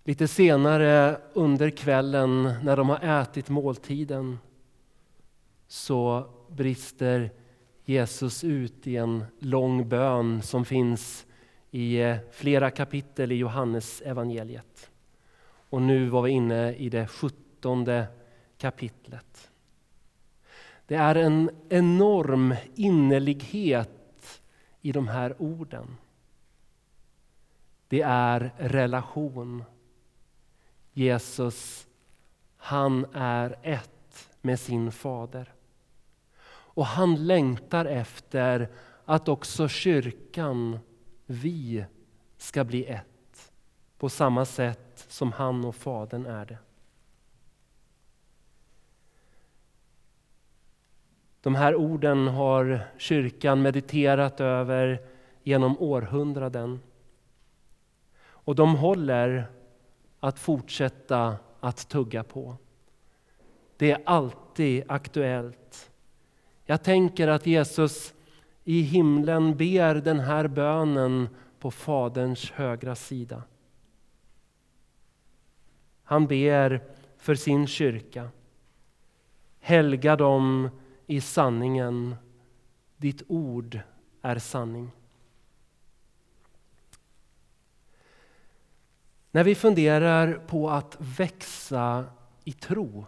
Lite 0.06 0.28
senare 0.28 1.20
under 1.32 1.70
kvällen 1.70 2.42
när 2.62 2.76
de 2.76 2.88
har 2.88 3.20
ätit 3.20 3.48
måltiden 3.48 4.38
så 5.66 6.26
brister 6.48 7.30
Jesus 7.84 8.44
ut 8.44 8.86
i 8.86 8.96
en 8.96 9.24
lång 9.38 9.88
bön 9.88 10.42
som 10.42 10.64
finns 10.64 11.26
i 11.70 12.00
eh, 12.00 12.16
flera 12.32 12.70
kapitel 12.70 13.32
i 13.32 13.34
Johannes 13.34 14.02
evangeliet. 14.02 14.90
Och 15.70 15.82
nu 15.82 16.08
var 16.08 16.22
vi 16.22 16.30
inne 16.30 16.74
i 16.74 16.88
det 16.88 17.06
sjuttonde 17.06 18.06
kapitlet. 18.58 19.50
Det 20.86 20.94
är 20.94 21.14
en 21.14 21.50
enorm 21.68 22.54
innerlighet 22.74 24.40
i 24.82 24.92
de 24.92 25.08
här 25.08 25.42
orden. 25.42 25.96
Det 27.88 28.02
är 28.02 28.52
relation. 28.58 29.64
Jesus, 30.98 31.86
Han 32.56 33.06
är 33.12 33.58
ett 33.62 34.28
med 34.40 34.60
sin 34.60 34.92
fader. 34.92 35.52
Och 36.48 36.86
han 36.86 37.26
längtar 37.26 37.84
efter 37.84 38.68
att 39.04 39.28
också 39.28 39.68
kyrkan, 39.68 40.78
vi, 41.26 41.84
ska 42.36 42.64
bli 42.64 42.84
ett 42.84 43.52
på 43.98 44.08
samma 44.08 44.44
sätt 44.44 45.06
som 45.08 45.32
han 45.32 45.64
och 45.64 45.74
Fadern 45.74 46.26
är 46.26 46.44
det. 46.46 46.58
De 51.40 51.54
här 51.54 51.74
orden 51.74 52.28
har 52.28 52.80
kyrkan 52.98 53.62
mediterat 53.62 54.40
över 54.40 55.06
genom 55.42 55.78
århundraden. 55.78 56.80
Och 58.18 58.54
de 58.54 58.76
håller 58.76 59.55
att 60.26 60.38
fortsätta 60.38 61.36
att 61.60 61.88
tugga 61.88 62.24
på. 62.24 62.56
Det 63.76 63.90
är 63.90 64.02
alltid 64.06 64.84
aktuellt. 64.88 65.90
Jag 66.64 66.82
tänker 66.82 67.28
att 67.28 67.46
Jesus 67.46 68.14
i 68.64 68.80
himlen 68.80 69.56
ber 69.56 69.94
den 69.94 70.20
här 70.20 70.48
bönen 70.48 71.28
på 71.58 71.70
Faderns 71.70 72.50
högra 72.50 72.94
sida. 72.94 73.42
Han 76.02 76.26
ber 76.26 76.82
för 77.16 77.34
sin 77.34 77.66
kyrka. 77.66 78.28
Helga 79.60 80.16
dem 80.16 80.70
i 81.06 81.20
sanningen. 81.20 82.16
Ditt 82.96 83.22
ord 83.28 83.80
är 84.22 84.38
sanning. 84.38 84.90
När 89.36 89.44
vi 89.44 89.54
funderar 89.54 90.32
på 90.46 90.70
att 90.70 90.96
växa 91.18 92.04
i 92.44 92.52
tro 92.52 93.06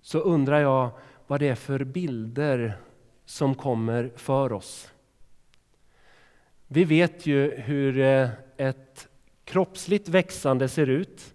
så 0.00 0.18
undrar 0.18 0.60
jag 0.60 0.90
vad 1.26 1.40
det 1.40 1.48
är 1.48 1.54
för 1.54 1.84
bilder 1.84 2.78
som 3.24 3.54
kommer 3.54 4.12
för 4.16 4.52
oss. 4.52 4.92
Vi 6.66 6.84
vet 6.84 7.26
ju 7.26 7.54
hur 7.56 7.98
eh, 7.98 8.28
ett 8.56 9.08
kroppsligt 9.44 10.08
växande 10.08 10.68
ser 10.68 10.86
ut. 10.86 11.34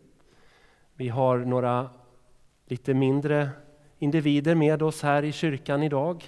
Vi 0.93 1.09
har 1.09 1.37
några 1.37 1.89
lite 2.65 2.93
mindre 2.93 3.49
individer 3.99 4.55
med 4.55 4.83
oss 4.83 5.01
här 5.01 5.23
i 5.23 5.31
kyrkan 5.31 5.83
idag. 5.83 6.23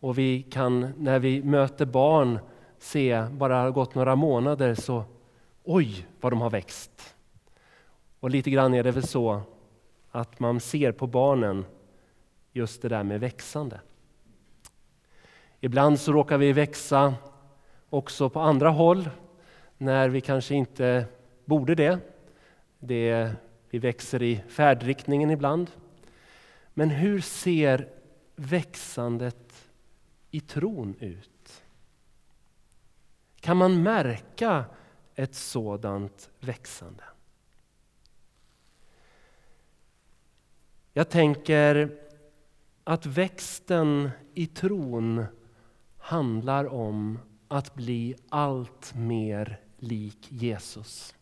Och 0.00 0.18
vi 0.18 0.42
kan 0.42 0.92
när 0.98 1.18
vi 1.18 1.42
möter 1.42 1.86
barn 1.86 2.38
se, 2.84 3.26
bara 3.30 3.56
har 3.56 3.70
gått 3.70 3.94
några 3.94 4.16
månader, 4.16 4.74
så 4.74 5.04
oj 5.62 6.06
vad 6.20 6.32
de 6.32 6.40
har 6.40 6.50
växt. 6.50 7.14
Och 8.20 8.30
lite 8.30 8.50
grann 8.50 8.74
är 8.74 8.82
det 8.82 8.90
väl 8.90 9.06
så 9.06 9.42
att 10.10 10.40
man 10.40 10.60
ser 10.60 10.92
på 10.92 11.06
barnen 11.06 11.64
just 12.52 12.82
det 12.82 12.88
där 12.88 13.02
med 13.02 13.20
växande. 13.20 13.80
Ibland 15.60 16.00
så 16.00 16.12
råkar 16.12 16.38
vi 16.38 16.52
växa 16.52 17.14
också 17.90 18.30
på 18.30 18.40
andra 18.40 18.70
håll 18.70 19.10
när 19.78 20.08
vi 20.08 20.20
kanske 20.20 20.54
inte 20.54 21.04
borde 21.44 21.74
det. 21.74 21.98
det 22.78 23.32
vi 23.70 23.78
växer 23.78 24.22
i 24.22 24.42
färdriktningen 24.48 25.30
ibland. 25.30 25.70
Men 26.74 26.90
hur 26.90 27.20
ser 27.20 27.88
växandet 28.36 29.70
i 30.30 30.40
tron 30.40 30.94
ut? 31.00 31.33
Kan 33.44 33.56
man 33.56 33.82
märka 33.82 34.64
ett 35.14 35.34
sådant 35.34 36.30
växande? 36.40 37.04
Jag 40.92 41.08
tänker 41.08 41.98
att 42.84 43.06
växten 43.06 44.10
i 44.34 44.46
tron 44.46 45.24
handlar 45.98 46.64
om 46.72 47.18
att 47.48 47.74
bli 47.74 48.14
allt 48.28 48.94
mer 48.94 49.60
lik 49.78 50.26
Jesus. 50.28 51.14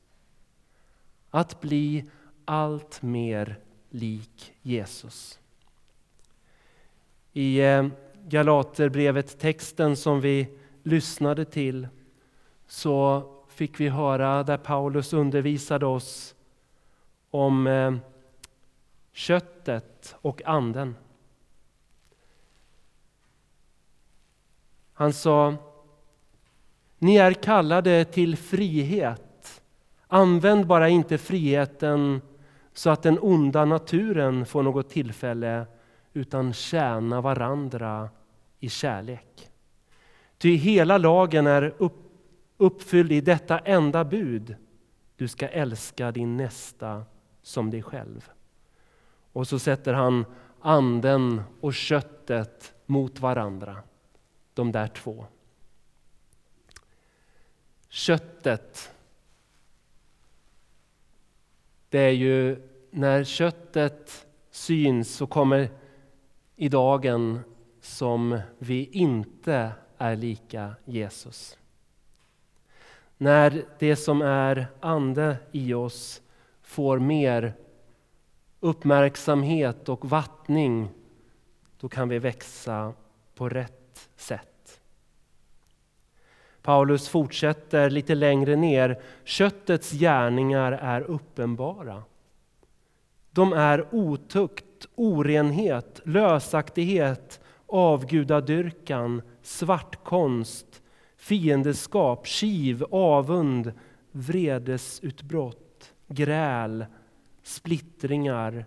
Att 1.30 1.60
bli 1.60 2.10
allt 2.44 3.02
mer 3.02 3.58
lik 3.90 4.54
Jesus. 4.62 5.38
I 7.32 7.60
eh, 7.60 7.86
Galaterbrevet, 8.24 9.38
texten 9.38 9.96
som 9.96 10.20
vi 10.20 10.58
lyssnade 10.82 11.44
till, 11.44 11.88
så 12.72 13.22
fick 13.48 13.80
vi 13.80 13.88
höra 13.88 14.42
där 14.42 14.56
Paulus 14.56 15.12
undervisade 15.12 15.86
oss 15.86 16.34
om 17.30 17.66
eh, 17.66 17.94
köttet 19.12 20.16
och 20.20 20.42
anden. 20.44 20.96
Han 24.92 25.12
sa, 25.12 25.54
ni 26.98 27.16
är 27.16 27.32
kallade 27.32 28.04
till 28.04 28.36
frihet. 28.36 29.62
Använd 30.06 30.66
bara 30.66 30.88
inte 30.88 31.18
friheten 31.18 32.20
så 32.72 32.90
att 32.90 33.02
den 33.02 33.18
onda 33.18 33.64
naturen 33.64 34.46
får 34.46 34.62
något 34.62 34.90
tillfälle 34.90 35.66
utan 36.12 36.52
tjäna 36.52 37.20
varandra 37.20 38.08
i 38.60 38.68
kärlek. 38.68 39.50
Ty 40.38 40.56
hela 40.56 40.98
lagen 40.98 41.46
är 41.46 41.74
upp, 41.78 42.01
uppfylld 42.62 43.12
i 43.12 43.20
detta 43.20 43.58
enda 43.58 44.04
bud. 44.04 44.56
Du 45.16 45.28
ska 45.28 45.48
älska 45.48 46.12
din 46.12 46.36
nästa 46.36 47.04
som 47.42 47.70
dig 47.70 47.82
själv. 47.82 48.30
Och 49.32 49.48
så 49.48 49.58
sätter 49.58 49.94
han 49.94 50.24
anden 50.60 51.42
och 51.60 51.74
köttet 51.74 52.74
mot 52.86 53.20
varandra, 53.20 53.82
de 54.54 54.72
där 54.72 54.88
två. 54.88 55.26
Köttet, 57.88 58.94
det 61.88 61.98
är 61.98 62.12
ju 62.12 62.68
när 62.90 63.24
köttet 63.24 64.26
syns 64.50 65.20
och 65.20 65.30
kommer 65.30 65.70
i 66.56 66.68
dagen 66.68 67.40
som 67.80 68.40
vi 68.58 68.84
inte 68.84 69.72
är 69.98 70.16
lika 70.16 70.74
Jesus. 70.84 71.58
När 73.22 73.64
det 73.78 73.96
som 73.96 74.22
är 74.22 74.66
ande 74.80 75.36
i 75.52 75.74
oss 75.74 76.22
får 76.62 76.98
mer 76.98 77.54
uppmärksamhet 78.60 79.88
och 79.88 80.10
vattning, 80.10 80.88
då 81.80 81.88
kan 81.88 82.08
vi 82.08 82.18
växa 82.18 82.92
på 83.34 83.48
rätt 83.48 84.08
sätt. 84.16 84.80
Paulus 86.62 87.08
fortsätter 87.08 87.90
lite 87.90 88.14
längre 88.14 88.56
ner. 88.56 89.02
Köttets 89.24 89.92
gärningar 89.92 90.72
är 90.72 91.00
uppenbara. 91.00 92.02
De 93.30 93.52
är 93.52 93.94
otukt, 93.94 94.86
orenhet, 94.94 96.00
lösaktighet, 96.04 97.40
avgudadyrkan, 97.66 99.22
svartkonst, 99.42 100.81
fiendeskap, 101.22 102.26
kiv, 102.26 102.84
avund, 102.90 103.72
vredesutbrott, 104.12 105.94
gräl, 106.08 106.86
splittringar, 107.42 108.66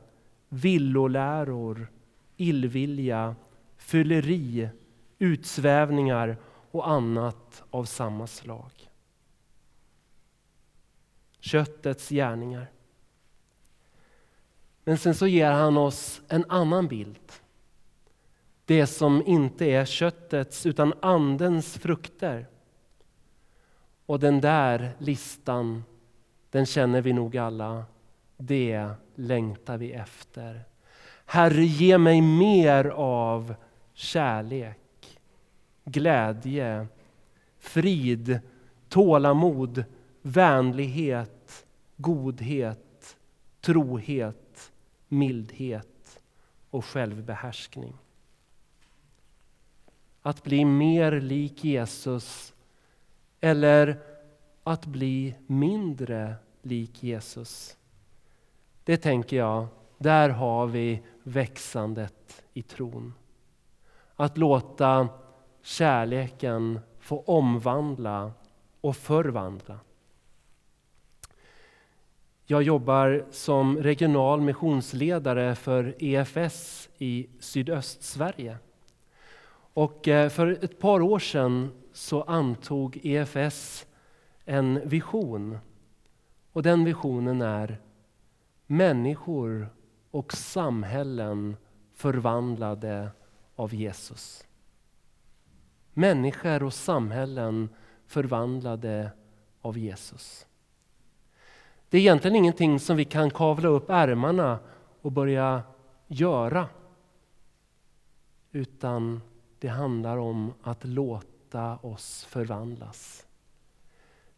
villoläror, 0.50 1.92
illvilja, 2.38 3.36
fylleri, 3.78 4.70
utsvävningar 5.20 6.38
och 6.72 6.90
annat 6.90 7.64
av 7.70 7.86
samma 7.86 8.28
slag. 8.28 8.72
Köttets 11.40 12.10
gärningar. 12.10 12.72
Men 14.84 14.98
sen 14.98 15.16
så 15.16 15.28
ger 15.28 15.52
han 15.52 15.78
oss 15.78 16.22
en 16.28 16.46
annan 16.50 16.88
bild. 16.88 17.32
Det 18.66 18.88
som 18.88 19.24
inte 19.26 19.66
är 19.66 19.86
köttets 19.86 20.66
utan 20.66 20.94
andens 21.00 21.78
frukter. 21.78 22.48
Och 24.06 24.20
den 24.20 24.42
där 24.42 24.92
listan, 24.98 25.84
den 26.50 26.66
känner 26.66 27.02
vi 27.02 27.14
nog 27.14 27.38
alla. 27.38 27.86
Det 28.38 28.90
längtar 29.16 29.78
vi 29.78 29.92
efter. 29.92 30.64
Herre, 31.26 31.64
ge 31.64 31.98
mig 31.98 32.22
mer 32.22 32.86
av 32.96 33.56
kärlek, 33.94 35.20
glädje, 35.86 36.88
frid, 37.58 38.40
tålamod, 38.90 39.84
vänlighet, 40.22 41.66
godhet, 41.98 43.18
trohet 43.62 44.72
mildhet 45.08 46.20
och 46.70 46.86
självbehärskning. 46.86 47.94
Att 50.26 50.44
bli 50.44 50.66
mer 50.66 51.12
lik 51.12 51.64
Jesus 51.64 52.54
eller 53.42 54.00
att 54.64 54.86
bli 54.86 55.36
mindre 55.48 56.36
lik 56.62 57.04
Jesus. 57.04 57.78
Det 58.84 58.98
tänker 58.98 59.38
jag, 59.38 59.68
där 59.98 60.30
har 60.30 60.68
vi 60.68 61.02
växandet 61.24 62.44
i 62.54 62.62
tron. 62.62 63.14
Att 64.16 64.38
låta 64.38 65.08
kärleken 65.62 66.80
få 67.00 67.22
omvandla 67.22 68.32
och 68.82 68.96
förvandla. 68.96 69.80
Jag 72.46 72.64
jobbar 72.64 73.26
som 73.32 73.78
regional 73.78 74.42
missionsledare 74.42 75.56
för 75.56 75.96
EFS 76.00 76.90
i 76.98 77.28
Sydöstsverige. 77.40 78.58
Och 79.76 80.08
eh, 80.08 80.30
för 80.30 80.48
ett 80.48 80.80
par 80.80 81.02
år 81.02 81.20
sedan 81.20 81.70
så 81.94 82.22
antog 82.22 83.00
EFS 83.04 83.86
en 84.46 84.90
vision. 84.90 85.58
Och 86.52 86.64
den 86.64 86.86
visionen 86.86 87.42
är 87.42 87.82
människor 88.68 89.70
och 90.12 90.34
samhällen 90.34 91.58
förvandlade 91.94 93.10
av 93.56 93.74
Jesus. 93.74 94.48
Människor 95.94 96.64
och 96.64 96.74
samhällen 96.74 97.70
förvandlade 98.08 99.12
av 99.62 99.78
Jesus. 99.78 100.48
Det 101.90 101.98
är 101.98 102.02
egentligen 102.02 102.36
ingenting 102.36 102.80
som 102.80 102.98
vi 102.98 103.06
kan 103.06 103.32
kavla 103.32 103.70
upp 103.70 103.90
ärmarna 103.90 104.60
och 105.02 105.12
börja 105.12 105.64
göra. 106.08 106.68
Utan 108.52 109.22
det 109.60 109.68
handlar 109.68 110.18
om 110.18 110.54
att 110.62 110.84
låta 110.84 111.78
oss 111.78 112.26
förvandlas. 112.26 113.28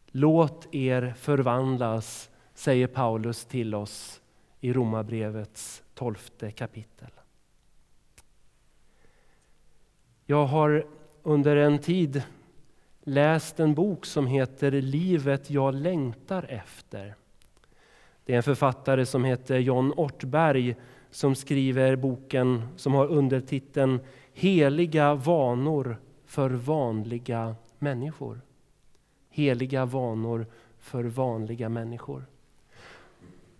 Låt 0.06 0.74
er 0.74 1.14
förvandlas, 1.18 2.30
säger 2.54 2.86
Paulus 2.86 3.44
till 3.44 3.74
oss 3.74 4.20
i 4.60 4.72
Romarbrevets 4.72 5.82
tolfte 5.94 6.50
kapitel. 6.50 7.10
Jag 10.26 10.46
har 10.46 10.86
under 11.22 11.56
en 11.56 11.78
tid 11.78 12.22
läst 13.02 13.60
en 13.60 13.74
bok 13.74 14.06
som 14.06 14.26
heter 14.26 14.70
Livet 14.70 15.50
jag 15.50 15.74
längtar 15.74 16.42
efter. 16.42 17.14
Det 18.24 18.32
är 18.32 18.36
en 18.36 18.42
författare 18.42 19.06
som 19.06 19.24
heter 19.24 19.58
John 19.58 19.92
Ortberg 19.96 20.76
som 21.10 21.34
skriver 21.34 21.96
boken 21.96 22.68
som 22.76 22.94
har 22.94 23.06
undertiteln 23.06 24.00
Heliga 24.40 25.14
vanor 25.14 25.96
för 26.26 26.50
vanliga 26.50 27.56
människor. 27.78 28.40
Heliga 29.30 29.84
vanor 29.84 30.46
för 30.78 31.04
vanliga 31.04 31.68
människor. 31.68 32.26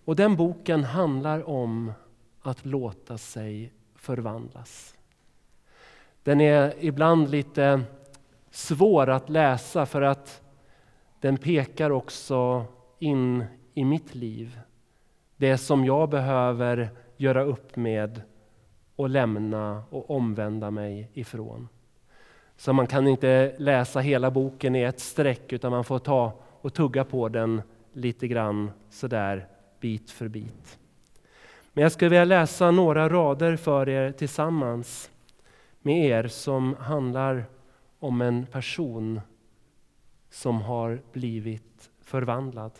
Och 0.04 0.16
den 0.16 0.36
boken 0.36 0.84
handlar 0.84 1.48
om 1.48 1.92
att 2.40 2.66
låta 2.66 3.18
sig 3.18 3.72
förvandlas. 3.94 4.96
Den 6.22 6.40
är 6.40 6.74
ibland 6.78 7.30
lite 7.30 7.82
svår 8.50 9.08
att 9.08 9.28
läsa 9.28 9.86
för 9.86 10.02
att 10.02 10.42
den 11.20 11.36
pekar 11.36 11.90
också 11.90 12.64
in 12.98 13.44
i 13.74 13.84
mitt 13.84 14.14
liv. 14.14 14.60
Det 15.36 15.58
som 15.58 15.84
jag 15.84 16.08
behöver 16.08 16.90
göra 17.16 17.42
upp 17.42 17.76
med 17.76 18.22
och 18.98 19.08
lämna 19.08 19.82
och 19.90 20.10
omvända 20.10 20.70
mig 20.70 21.10
ifrån. 21.14 21.68
Så 22.56 22.72
man 22.72 22.86
kan 22.86 23.08
inte 23.08 23.54
läsa 23.58 24.00
hela 24.00 24.30
boken 24.30 24.76
i 24.76 24.82
ett 24.82 25.00
streck 25.00 25.52
utan 25.52 25.70
man 25.70 25.84
får 25.84 25.98
ta 25.98 26.32
och 26.60 26.74
tugga 26.74 27.04
på 27.04 27.28
den 27.28 27.62
lite 27.92 28.28
grann 28.28 28.70
sådär 28.90 29.48
bit 29.80 30.10
för 30.10 30.28
bit. 30.28 30.78
Men 31.72 31.82
jag 31.82 31.92
skulle 31.92 32.08
vilja 32.08 32.24
läsa 32.24 32.70
några 32.70 33.08
rader 33.08 33.56
för 33.56 33.88
er 33.88 34.12
tillsammans 34.12 35.10
med 35.82 36.06
er 36.06 36.28
som 36.28 36.76
handlar 36.80 37.44
om 37.98 38.20
en 38.20 38.46
person 38.46 39.20
som 40.30 40.62
har 40.62 41.00
blivit 41.12 41.90
förvandlad. 42.00 42.72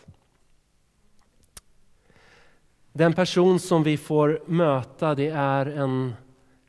Den 2.93 3.13
person 3.13 3.59
som 3.59 3.83
vi 3.83 3.97
får 3.97 4.41
möta 4.45 5.15
det 5.15 5.27
är 5.27 5.65
en 5.65 6.13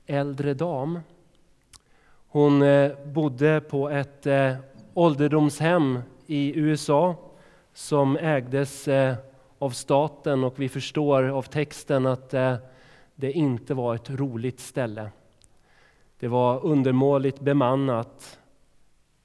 äldre 0.06 0.54
dam. 0.54 1.00
Hon 2.28 2.62
eh, 2.62 2.92
bodde 3.04 3.60
på 3.60 3.90
ett 3.90 4.26
eh, 4.26 4.54
ålderdomshem 4.94 5.98
i 6.26 6.58
USA 6.58 7.16
som 7.72 8.16
ägdes 8.16 8.88
eh, 8.88 9.14
av 9.58 9.70
staten 9.70 10.44
och 10.44 10.60
vi 10.60 10.68
förstår 10.68 11.22
av 11.22 11.42
texten 11.42 12.06
att 12.06 12.30
det 13.14 13.32
inte 13.32 13.74
var 13.74 13.94
ett 13.94 14.10
roligt 14.10 14.60
ställe. 14.60 15.10
Det 16.18 16.28
var 16.28 16.64
undermåligt 16.64 17.40
bemannat. 17.40 18.38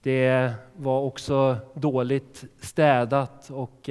Det 0.01 0.53
var 0.75 1.01
också 1.01 1.58
dåligt 1.73 2.43
städat 2.60 3.49
och 3.49 3.89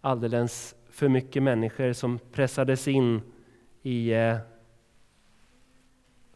alldeles 0.00 0.75
för 0.96 1.08
mycket 1.08 1.42
människor 1.42 1.92
som 1.92 2.18
pressades 2.32 2.88
in 2.88 3.22
i 3.82 4.12
eh, 4.12 4.36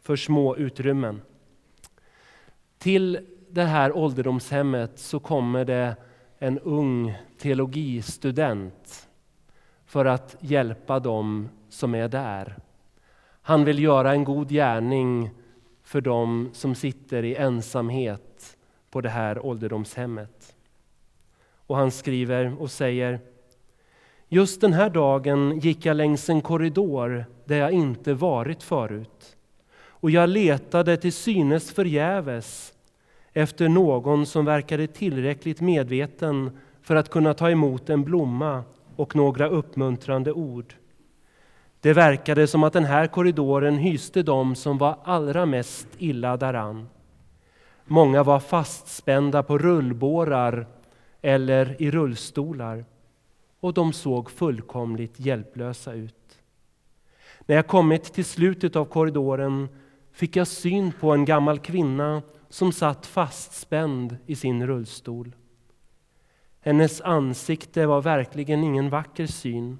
för 0.00 0.16
små 0.16 0.56
utrymmen. 0.56 1.22
Till 2.78 3.26
det 3.50 3.64
här 3.64 3.96
ålderdomshemmet 3.96 4.98
så 4.98 5.20
kommer 5.20 5.64
det 5.64 5.96
en 6.38 6.58
ung 6.58 7.14
teologistudent 7.38 9.08
för 9.86 10.04
att 10.04 10.36
hjälpa 10.40 11.00
dem 11.00 11.48
som 11.68 11.94
är 11.94 12.08
där. 12.08 12.56
Han 13.42 13.64
vill 13.64 13.82
göra 13.82 14.12
en 14.12 14.24
god 14.24 14.48
gärning 14.48 15.30
för 15.82 16.00
dem 16.00 16.50
som 16.52 16.74
sitter 16.74 17.24
i 17.24 17.34
ensamhet 17.34 18.56
på 18.90 19.00
det 19.00 19.08
här 19.08 19.46
ålderdomshemmet. 19.46 20.56
Och 21.54 21.76
han 21.76 21.90
skriver 21.90 22.60
och 22.60 22.70
säger 22.70 23.29
Just 24.32 24.60
den 24.60 24.72
här 24.72 24.90
dagen 24.90 25.58
gick 25.58 25.86
jag 25.86 25.96
längs 25.96 26.30
en 26.30 26.40
korridor 26.40 27.24
där 27.44 27.56
jag 27.56 27.72
inte 27.72 28.14
varit 28.14 28.62
förut. 28.62 29.36
Och 29.76 30.10
jag 30.10 30.28
letade 30.28 30.96
till 30.96 31.12
synes 31.12 31.72
förgäves 31.72 32.72
efter 33.32 33.68
någon 33.68 34.26
som 34.26 34.44
verkade 34.44 34.86
tillräckligt 34.86 35.60
medveten 35.60 36.58
för 36.82 36.96
att 36.96 37.10
kunna 37.10 37.34
ta 37.34 37.50
emot 37.50 37.90
en 37.90 38.04
blomma 38.04 38.64
och 38.96 39.16
några 39.16 39.48
uppmuntrande 39.48 40.32
ord. 40.32 40.74
Det 41.80 41.92
verkade 41.92 42.46
som 42.46 42.64
att 42.64 42.72
den 42.72 42.84
här 42.84 43.06
korridoren 43.06 43.78
hyste 43.78 44.22
dem 44.22 44.54
som 44.54 44.78
var 44.78 44.98
allra 45.04 45.46
mest 45.46 45.88
illa 45.98 46.36
däran. 46.36 46.88
Många 47.84 48.22
var 48.22 48.40
fastspända 48.40 49.42
på 49.42 49.58
rullbårar 49.58 50.66
eller 51.22 51.82
i 51.82 51.90
rullstolar 51.90 52.84
och 53.60 53.74
de 53.74 53.92
såg 53.92 54.30
fullkomligt 54.30 55.20
hjälplösa 55.20 55.92
ut. 55.92 56.14
När 57.46 57.56
jag 57.56 57.66
kommit 57.66 58.04
till 58.04 58.24
slutet 58.24 58.76
av 58.76 58.84
korridoren 58.84 59.68
fick 60.12 60.36
jag 60.36 60.46
syn 60.46 60.92
på 61.00 61.12
en 61.12 61.24
gammal 61.24 61.58
kvinna 61.58 62.22
som 62.48 62.72
satt 62.72 63.06
fastspänd 63.06 64.16
i 64.26 64.36
sin 64.36 64.66
rullstol. 64.66 65.36
Hennes 66.60 67.00
ansikte 67.00 67.86
var 67.86 68.02
verkligen 68.02 68.64
ingen 68.64 68.90
vacker 68.90 69.26
syn. 69.26 69.78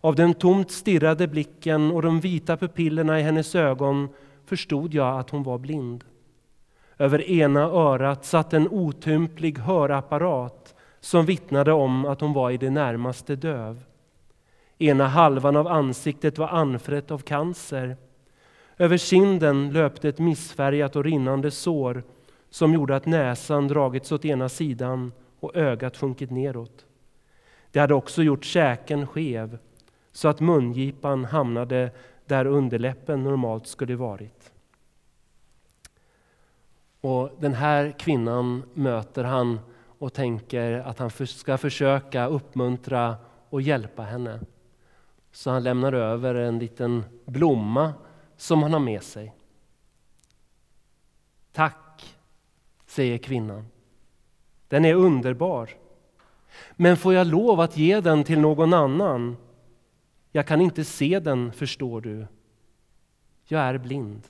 Av 0.00 0.14
den 0.14 0.34
tomt 0.34 0.70
stirrade 0.70 1.28
blicken 1.28 1.90
och 1.90 2.02
de 2.02 2.20
vita 2.20 2.56
pupillerna 2.56 3.20
i 3.20 3.22
hennes 3.22 3.54
ögon 3.54 4.08
förstod 4.44 4.94
jag 4.94 5.20
att 5.20 5.30
hon 5.30 5.42
var 5.42 5.58
blind. 5.58 6.04
Över 6.98 7.30
ena 7.30 7.60
örat 7.60 8.24
satt 8.24 8.52
en 8.52 8.68
otymplig 8.68 9.58
hörapparat 9.58 10.73
som 11.04 11.26
vittnade 11.26 11.72
om 11.72 12.04
att 12.04 12.20
hon 12.20 12.32
var 12.32 12.50
i 12.50 12.56
det 12.56 12.70
närmaste 12.70 13.36
döv. 13.36 13.84
Ena 14.78 15.06
halvan 15.06 15.56
av 15.56 15.66
ansiktet 15.66 16.38
var 16.38 16.48
anfrätt 16.48 17.10
av 17.10 17.18
cancer. 17.18 17.96
Över 18.78 18.96
kinden 18.96 19.72
löpte 19.72 20.08
ett 20.08 20.18
missfärgat 20.18 20.96
och 20.96 21.04
rinnande 21.04 21.50
sår 21.50 22.02
som 22.50 22.74
gjorde 22.74 22.96
att 22.96 23.06
näsan 23.06 23.68
dragits 23.68 24.12
åt 24.12 24.24
ena 24.24 24.48
sidan 24.48 25.12
och 25.40 25.56
ögat 25.56 25.96
sjunkit 25.96 26.30
neråt. 26.30 26.86
Det 27.70 27.80
hade 27.80 27.94
också 27.94 28.22
gjort 28.22 28.44
käken 28.44 29.06
skev 29.06 29.58
så 30.12 30.28
att 30.28 30.40
mungipan 30.40 31.24
hamnade 31.24 31.90
där 32.26 32.46
underläppen 32.46 33.24
normalt 33.24 33.66
skulle 33.66 33.96
varit. 33.96 34.52
Och 37.00 37.30
Den 37.40 37.54
här 37.54 37.94
kvinnan 37.98 38.62
möter 38.74 39.24
han 39.24 39.58
och 40.04 40.12
tänker 40.12 40.72
att 40.72 40.98
han 40.98 41.10
ska 41.10 41.58
försöka 41.58 42.26
uppmuntra 42.26 43.16
och 43.50 43.62
hjälpa 43.62 44.02
henne. 44.02 44.40
Så 45.32 45.50
han 45.50 45.62
lämnar 45.62 45.92
över 45.92 46.34
en 46.34 46.58
liten 46.58 47.04
blomma 47.24 47.92
som 48.36 48.62
han 48.62 48.72
har 48.72 48.80
med 48.80 49.02
sig. 49.02 49.34
Tack, 51.52 52.16
säger 52.86 53.18
kvinnan. 53.18 53.66
Den 54.68 54.84
är 54.84 54.94
underbar. 54.94 55.70
Men 56.72 56.96
får 56.96 57.14
jag 57.14 57.26
lov 57.26 57.60
att 57.60 57.76
ge 57.76 58.00
den 58.00 58.24
till 58.24 58.40
någon 58.40 58.74
annan? 58.74 59.36
Jag 60.32 60.46
kan 60.46 60.60
inte 60.60 60.84
se 60.84 61.20
den, 61.20 61.52
förstår 61.52 62.00
du. 62.00 62.26
Jag 63.44 63.60
är 63.60 63.78
blind. 63.78 64.22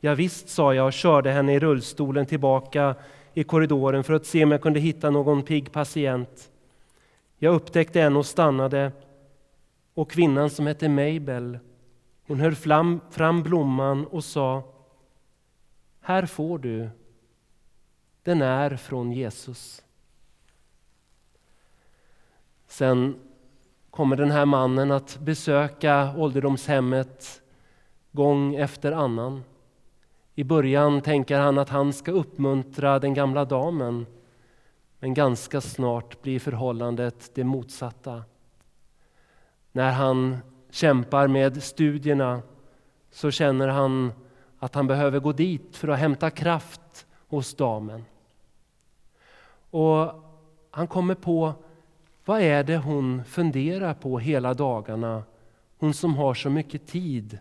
Ja, 0.00 0.14
visst, 0.14 0.48
sa 0.48 0.74
jag 0.74 0.86
och 0.86 0.92
körde 0.92 1.30
henne 1.30 1.54
i 1.54 1.58
rullstolen 1.58 2.26
tillbaka 2.26 2.94
i 3.34 3.44
korridoren 3.44 4.04
för 4.04 4.14
att 4.14 4.26
se 4.26 4.44
om 4.44 4.50
jag 4.50 4.62
kunde 4.62 4.80
hitta 4.80 5.10
någon 5.10 5.42
pigg 5.42 5.72
patient. 5.72 6.50
Jag 7.38 7.54
upptäckte 7.54 8.00
en 8.00 8.16
och 8.16 8.26
stannade 8.26 8.92
och 9.94 10.10
kvinnan 10.10 10.50
som 10.50 10.66
hette 10.66 10.88
Mabel, 10.88 11.58
hon 12.26 12.40
höll 12.40 12.54
fram, 12.54 13.00
fram 13.10 13.42
blomman 13.42 14.06
och 14.06 14.24
sa 14.24 14.62
Här 16.00 16.26
får 16.26 16.58
du. 16.58 16.90
Den 18.22 18.42
är 18.42 18.76
från 18.76 19.12
Jesus. 19.12 19.82
Sen 22.66 23.14
kommer 23.90 24.16
den 24.16 24.30
här 24.30 24.46
mannen 24.46 24.90
att 24.90 25.18
besöka 25.20 26.14
ålderdomshemmet 26.16 27.42
gång 28.12 28.54
efter 28.54 28.92
annan. 28.92 29.44
I 30.34 30.44
början 30.44 31.00
tänker 31.00 31.38
han 31.38 31.58
att 31.58 31.68
han 31.68 31.92
ska 31.92 32.12
uppmuntra 32.12 32.98
den 32.98 33.14
gamla 33.14 33.44
damen 33.44 34.06
men 34.98 35.14
ganska 35.14 35.60
snart 35.60 36.22
blir 36.22 36.38
förhållandet 36.40 37.30
det 37.34 37.44
motsatta. 37.44 38.22
När 39.72 39.92
han 39.92 40.38
kämpar 40.70 41.28
med 41.28 41.62
studierna 41.62 42.42
så 43.10 43.30
känner 43.30 43.68
han 43.68 44.12
att 44.58 44.74
han 44.74 44.86
behöver 44.86 45.20
gå 45.20 45.32
dit 45.32 45.76
för 45.76 45.88
att 45.88 45.98
hämta 45.98 46.30
kraft 46.30 47.06
hos 47.28 47.54
damen. 47.54 48.04
Och 49.70 50.12
han 50.70 50.86
kommer 50.86 51.14
på 51.14 51.52
vad 52.24 52.40
är 52.40 52.64
det 52.64 52.76
hon 52.76 53.24
funderar 53.24 53.94
på 53.94 54.18
hela 54.18 54.54
dagarna, 54.54 55.22
hon 55.78 55.94
som 55.94 56.14
har 56.14 56.34
så 56.34 56.50
mycket 56.50 56.86
tid. 56.86 57.38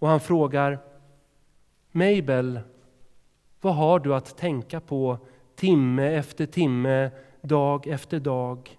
Och 0.00 0.08
han 0.08 0.20
frågar 0.20 0.78
Mabel, 1.90 2.60
vad 3.60 3.74
har 3.74 3.98
du 3.98 4.14
att 4.14 4.36
tänka 4.36 4.80
på 4.80 5.18
timme 5.54 6.14
efter 6.14 6.46
timme, 6.46 7.10
dag 7.40 7.86
efter 7.86 8.20
dag, 8.20 8.78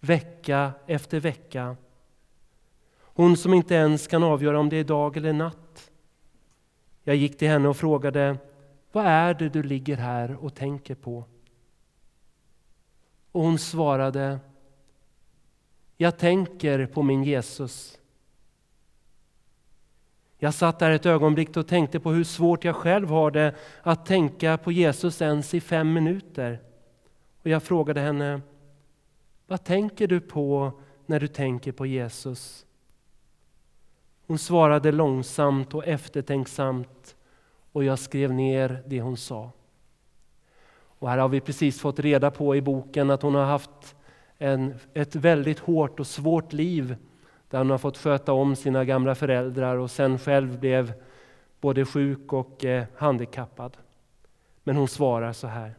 vecka 0.00 0.72
efter 0.86 1.20
vecka? 1.20 1.76
Hon 2.98 3.36
som 3.36 3.54
inte 3.54 3.74
ens 3.74 4.06
kan 4.06 4.22
avgöra 4.22 4.60
om 4.60 4.68
det 4.68 4.76
är 4.76 4.84
dag 4.84 5.16
eller 5.16 5.32
natt. 5.32 5.90
Jag 7.04 7.16
gick 7.16 7.38
till 7.38 7.48
henne 7.48 7.68
och 7.68 7.76
frågade, 7.76 8.36
vad 8.92 9.06
är 9.06 9.34
det 9.34 9.48
du 9.48 9.62
ligger 9.62 9.96
här 9.96 10.44
och 10.44 10.54
tänker 10.54 10.94
på? 10.94 11.24
Och 13.32 13.42
hon 13.42 13.58
svarade, 13.58 14.38
jag 15.96 16.18
tänker 16.18 16.86
på 16.86 17.02
min 17.02 17.24
Jesus. 17.24 17.98
Jag 20.42 20.54
satt 20.54 20.78
där 20.78 20.90
ett 20.90 21.06
ögonblick 21.06 21.56
och 21.56 21.66
tänkte 21.66 22.00
på 22.00 22.10
hur 22.10 22.24
svårt 22.24 22.64
jag 22.64 22.76
själv 22.76 23.08
har 23.08 23.30
det 23.30 23.54
att 23.82 24.06
tänka 24.06 24.58
på 24.58 24.72
Jesus 24.72 25.22
ens 25.22 25.54
i 25.54 25.60
fem 25.60 25.92
minuter. 25.92 26.60
Och 27.42 27.46
jag 27.46 27.62
frågade 27.62 28.00
henne, 28.00 28.40
vad 29.46 29.64
tänker 29.64 30.06
du 30.06 30.20
på 30.20 30.72
när 31.06 31.20
du 31.20 31.28
tänker 31.28 31.72
på 31.72 31.86
Jesus? 31.86 32.66
Hon 34.26 34.38
svarade 34.38 34.92
långsamt 34.92 35.74
och 35.74 35.86
eftertänksamt 35.86 37.16
och 37.72 37.84
jag 37.84 37.98
skrev 37.98 38.32
ner 38.32 38.82
det 38.86 39.00
hon 39.00 39.16
sa. 39.16 39.50
Och 40.74 41.08
här 41.08 41.18
har 41.18 41.28
vi 41.28 41.40
precis 41.40 41.80
fått 41.80 41.98
reda 41.98 42.30
på 42.30 42.56
i 42.56 42.60
boken 42.60 43.10
att 43.10 43.22
hon 43.22 43.34
har 43.34 43.44
haft 43.44 43.96
en, 44.38 44.74
ett 44.94 45.14
väldigt 45.14 45.58
hårt 45.58 46.00
och 46.00 46.06
svårt 46.06 46.52
liv 46.52 46.96
där 47.52 47.58
hon 47.58 47.70
har 47.70 47.78
fått 47.78 47.98
sköta 47.98 48.32
om 48.32 48.56
sina 48.56 48.84
gamla 48.84 49.14
föräldrar 49.14 49.76
och 49.76 49.90
sen 49.90 50.18
själv 50.18 50.60
blev 50.60 50.92
både 51.60 51.84
sjuk 51.84 52.32
och 52.32 52.64
eh, 52.64 52.84
handikappad. 52.96 53.76
Men 54.64 54.76
hon 54.76 54.88
svarar 54.88 55.32
så 55.32 55.46
här. 55.46 55.74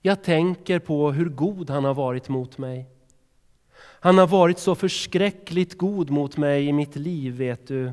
Jag 0.00 0.22
tänker 0.22 0.78
på 0.78 1.12
hur 1.12 1.28
god 1.28 1.70
han 1.70 1.84
har 1.84 1.94
varit 1.94 2.28
mot 2.28 2.58
mig. 2.58 2.86
Han 3.78 4.18
har 4.18 4.26
varit 4.26 4.58
så 4.58 4.74
förskräckligt 4.74 5.78
god 5.78 6.10
mot 6.10 6.36
mig 6.36 6.66
i 6.66 6.72
mitt 6.72 6.96
liv, 6.96 7.36
vet 7.36 7.66
du. 7.66 7.92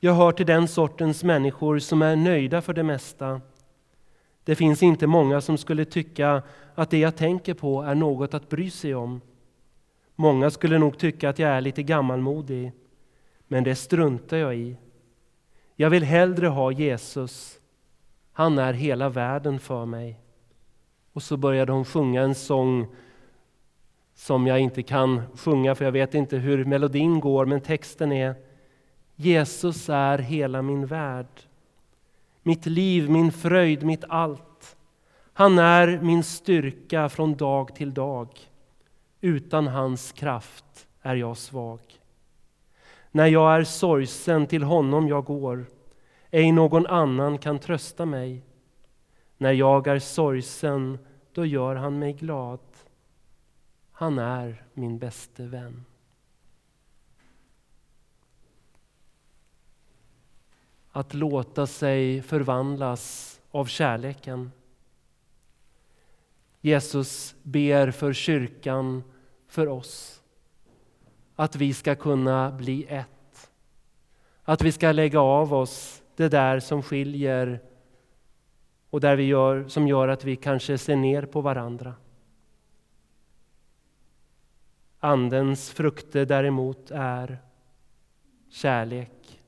Jag 0.00 0.14
hör 0.14 0.32
till 0.32 0.46
den 0.46 0.68
sortens 0.68 1.24
människor 1.24 1.78
som 1.78 2.02
är 2.02 2.16
nöjda 2.16 2.62
för 2.62 2.74
det 2.74 2.82
mesta. 2.82 3.40
Det 4.44 4.54
finns 4.54 4.82
inte 4.82 5.06
många 5.06 5.40
som 5.40 5.58
skulle 5.58 5.84
tycka 5.84 6.42
att 6.74 6.90
det 6.90 6.98
jag 6.98 7.16
tänker 7.16 7.54
på 7.54 7.82
är 7.82 7.94
något 7.94 8.34
att 8.34 8.48
bry 8.48 8.70
sig 8.70 8.94
om. 8.94 9.20
Många 10.16 10.50
skulle 10.50 10.78
nog 10.78 10.98
tycka 10.98 11.28
att 11.28 11.38
jag 11.38 11.50
är 11.50 11.60
lite 11.60 11.82
gammalmodig, 11.82 12.72
men 13.48 13.64
det 13.64 13.74
struntar 13.74 14.36
jag 14.36 14.56
i. 14.56 14.76
Jag 15.76 15.90
vill 15.90 16.04
hellre 16.04 16.46
ha 16.46 16.72
Jesus. 16.72 17.58
Han 18.32 18.58
är 18.58 18.72
hela 18.72 19.08
världen 19.08 19.58
för 19.58 19.86
mig. 19.86 20.20
Och 21.12 21.22
så 21.22 21.36
började 21.36 21.72
hon 21.72 21.84
sjunga 21.84 22.22
en 22.22 22.34
sång 22.34 22.86
som 24.14 24.46
jag 24.46 24.60
inte 24.60 24.82
kan 24.82 25.22
sjunga 25.36 25.74
för 25.74 25.84
jag 25.84 25.92
vet 25.92 26.14
inte 26.14 26.36
hur 26.36 26.64
melodin 26.64 27.20
går, 27.20 27.46
men 27.46 27.60
texten 27.60 28.12
är 28.12 28.34
Jesus 29.16 29.88
är 29.88 30.18
hela 30.18 30.62
min 30.62 30.86
värld. 30.86 31.40
Mitt 32.42 32.66
liv, 32.66 33.10
min 33.10 33.32
fröjd, 33.32 33.82
mitt 33.82 34.04
allt. 34.08 34.76
Han 35.32 35.58
är 35.58 36.00
min 36.02 36.22
styrka 36.22 37.08
från 37.08 37.34
dag 37.34 37.74
till 37.74 37.94
dag. 37.94 38.28
Utan 39.24 39.66
hans 39.66 40.12
kraft 40.12 40.88
är 41.02 41.16
jag 41.16 41.36
svag. 41.36 41.80
När 43.10 43.26
jag 43.26 43.54
är 43.54 43.64
sorgsen 43.64 44.46
till 44.46 44.62
honom 44.62 45.08
jag 45.08 45.24
går, 45.24 45.66
ej 46.30 46.52
någon 46.52 46.86
annan 46.86 47.38
kan 47.38 47.58
trösta 47.58 48.06
mig. 48.06 48.42
När 49.38 49.52
jag 49.52 49.86
är 49.86 49.98
sorgsen, 49.98 50.98
då 51.32 51.46
gör 51.46 51.74
han 51.74 51.98
mig 51.98 52.12
glad. 52.12 52.60
Han 53.92 54.18
är 54.18 54.64
min 54.74 54.98
bäste 54.98 55.46
vän. 55.46 55.84
Att 60.90 61.14
låta 61.14 61.66
sig 61.66 62.22
förvandlas 62.22 63.40
av 63.50 63.66
kärleken. 63.66 64.50
Jesus 66.60 67.34
ber 67.42 67.90
för 67.90 68.12
kyrkan, 68.12 69.02
för 69.52 69.68
oss, 69.68 70.22
att 71.36 71.56
vi 71.56 71.74
ska 71.74 71.94
kunna 71.94 72.52
bli 72.52 72.86
ett. 72.88 73.50
Att 74.42 74.62
vi 74.62 74.72
ska 74.72 74.92
lägga 74.92 75.20
av 75.20 75.54
oss 75.54 76.02
det 76.16 76.28
där 76.28 76.60
som 76.60 76.82
skiljer 76.82 77.60
och 78.90 79.00
där 79.00 79.16
vi 79.16 79.22
gör, 79.22 79.68
som 79.68 79.88
gör 79.88 80.08
att 80.08 80.24
vi 80.24 80.36
kanske 80.36 80.78
ser 80.78 80.96
ner 80.96 81.22
på 81.22 81.40
varandra. 81.40 81.94
Andens 84.98 85.70
frukter 85.70 86.26
däremot 86.26 86.90
är 86.90 87.38
kärlek, 88.50 89.42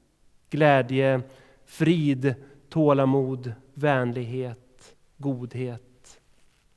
glädje, 0.50 1.22
frid, 1.64 2.34
tålamod, 2.68 3.52
vänlighet, 3.74 4.96
godhet, 5.16 6.20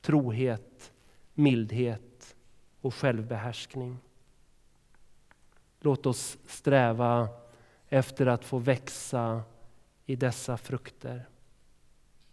trohet, 0.00 0.92
mildhet 1.34 2.07
och 2.80 2.94
självbehärskning. 2.94 3.98
Låt 5.80 6.06
oss 6.06 6.38
sträva 6.46 7.28
efter 7.88 8.26
att 8.26 8.44
få 8.44 8.58
växa 8.58 9.42
i 10.06 10.16
dessa 10.16 10.56
frukter. 10.56 11.28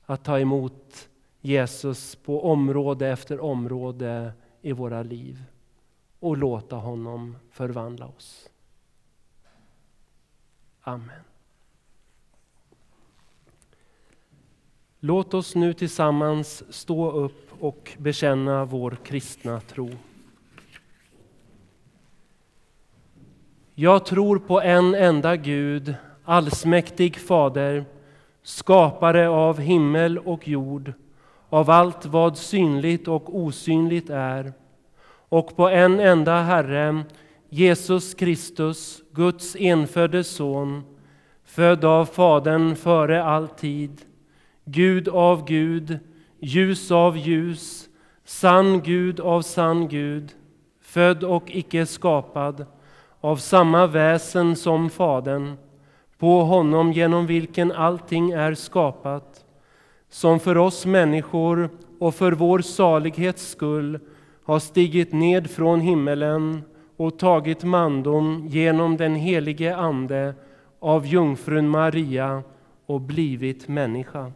Att 0.06 0.24
ta 0.24 0.39
emot 0.39 1.10
Jesus 1.41 2.16
på 2.16 2.52
område 2.52 3.08
efter 3.08 3.39
område 3.39 4.34
i 4.62 4.72
våra 4.72 5.04
liv 5.04 5.43
och 6.20 6.38
låta 6.38 6.76
honom 6.76 7.38
förvandla 7.52 8.08
oss. 8.08 8.50
Amen. 10.82 11.22
Låt 15.00 15.34
oss 15.34 15.56
nu 15.56 15.74
tillsammans 15.74 16.74
stå 16.74 17.12
upp 17.12 17.64
och 17.64 17.98
bekänna 17.98 18.66
vår 18.66 18.98
kristna 19.04 19.62
tro. 19.62 19.89
Jag 23.78 24.05
tror 24.05 24.39
på 24.39 24.61
en 24.61 24.95
enda 24.95 25.36
Gud, 25.36 25.95
allsmäktig 26.23 27.17
Fader, 27.19 27.86
skapare 28.43 29.30
av 29.30 29.59
himmel 29.59 30.17
och 30.19 30.47
jord, 30.47 30.93
av 31.49 31.69
allt 31.69 32.05
vad 32.05 32.38
synligt 32.38 33.07
och 33.07 33.36
osynligt 33.36 34.09
är, 34.09 34.53
och 35.30 35.55
på 35.55 35.69
en 35.69 35.99
enda 35.99 36.41
Herre, 36.41 37.03
Jesus 37.49 38.13
Kristus, 38.13 39.01
Guds 39.11 39.55
enfödde 39.55 40.23
Son, 40.23 40.84
född 41.43 41.86
av 41.86 42.05
Fadern 42.05 42.76
före 42.76 43.23
all 43.23 43.47
tid, 43.47 44.01
Gud 44.65 45.07
av 45.07 45.45
Gud, 45.45 45.99
ljus 46.39 46.91
av 46.91 47.17
ljus, 47.17 47.89
sann 48.26 48.82
Gud 48.82 49.19
av 49.19 49.41
sann 49.41 49.88
Gud, 49.88 50.32
född 50.82 51.23
och 51.23 51.43
icke 51.47 51.86
skapad, 51.86 52.65
av 53.26 53.36
samma 53.36 53.88
väsen 53.88 54.55
som 54.55 54.89
Fadern, 54.89 55.57
på 56.17 56.41
honom 56.41 56.91
genom 56.91 57.28
vilken 57.28 57.71
allting 57.71 58.32
är 58.32 58.53
skapat, 58.53 59.45
som 60.09 60.39
för 60.39 60.57
oss 60.57 60.86
människor 60.86 61.69
och 61.99 62.15
för 62.15 62.32
vår 62.32 62.59
salighets 62.59 63.47
skull 63.47 63.99
har 64.43 64.59
stigit 64.59 65.13
ned 65.13 65.49
från 65.49 65.82
himmelen 65.82 66.61
och 66.97 67.19
tagit 67.19 67.63
mandom 67.63 68.47
genom 68.47 68.97
den 68.97 69.15
helige 69.15 69.76
Ande 69.76 70.36
av 70.80 71.05
jungfrun 71.05 71.69
Maria 71.69 72.43
och 72.86 73.01
blivit 73.01 73.67
människa. 73.67 74.32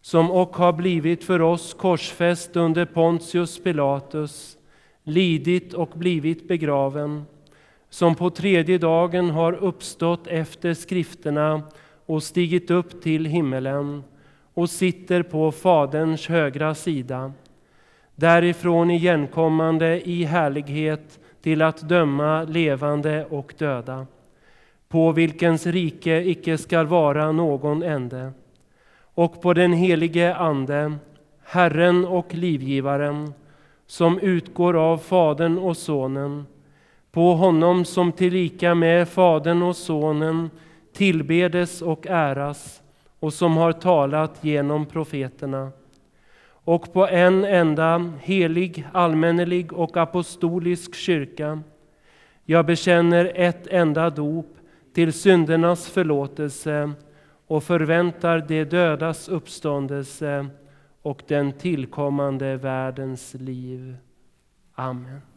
Som 0.00 0.30
och 0.30 0.56
har 0.56 0.72
blivit 0.72 1.24
för 1.24 1.42
oss 1.42 1.74
korsfäst 1.74 2.56
under 2.56 2.84
Pontius 2.84 3.62
Pilatus, 3.62 4.56
lidit 5.02 5.74
och 5.74 5.90
blivit 5.94 6.48
begraven, 6.48 7.24
som 7.94 8.14
på 8.14 8.30
tredje 8.30 8.78
dagen 8.78 9.30
har 9.30 9.52
uppstått 9.52 10.26
efter 10.26 10.74
skrifterna 10.74 11.62
och 12.06 12.22
stigit 12.22 12.70
upp 12.70 13.02
till 13.02 13.26
himmelen 13.26 14.04
och 14.54 14.70
sitter 14.70 15.22
på 15.22 15.52
Faderns 15.52 16.26
högra 16.28 16.74
sida, 16.74 17.32
därifrån 18.14 18.90
igenkommande 18.90 20.08
i 20.08 20.24
härlighet 20.24 21.20
till 21.42 21.62
att 21.62 21.88
döma 21.88 22.42
levande 22.42 23.24
och 23.24 23.54
döda, 23.58 24.06
på 24.88 25.12
vilkens 25.12 25.66
rike 25.66 26.22
icke 26.28 26.58
skall 26.58 26.86
vara 26.86 27.32
någon 27.32 27.82
ände, 27.82 28.32
och 29.14 29.42
på 29.42 29.54
den 29.54 29.72
helige 29.72 30.34
Ande, 30.34 30.94
Herren 31.44 32.04
och 32.04 32.34
livgivaren, 32.34 33.32
som 33.86 34.18
utgår 34.18 34.76
av 34.76 34.98
Fadern 34.98 35.58
och 35.58 35.76
Sonen, 35.76 36.46
på 37.14 37.34
honom 37.34 37.84
som 37.84 38.12
tillika 38.12 38.74
med 38.74 39.08
Fadern 39.08 39.62
och 39.62 39.76
Sonen 39.76 40.50
tillbedes 40.92 41.82
och 41.82 42.06
äras 42.06 42.82
och 43.20 43.32
som 43.32 43.56
har 43.56 43.72
talat 43.72 44.38
genom 44.40 44.86
profeterna 44.86 45.72
och 46.46 46.92
på 46.92 47.06
en 47.06 47.44
enda 47.44 48.12
helig, 48.20 48.86
allmännelig 48.92 49.72
och 49.72 49.96
apostolisk 49.96 50.94
kyrka. 50.94 51.62
Jag 52.44 52.66
bekänner 52.66 53.32
ett 53.34 53.66
enda 53.66 54.10
dop 54.10 54.56
till 54.94 55.12
syndernas 55.12 55.88
förlåtelse 55.88 56.92
och 57.46 57.64
förväntar 57.64 58.44
de 58.48 58.64
dödas 58.64 59.28
uppståndelse 59.28 60.46
och 61.02 61.22
den 61.28 61.52
tillkommande 61.52 62.56
världens 62.56 63.34
liv. 63.34 63.96
Amen. 64.74 65.33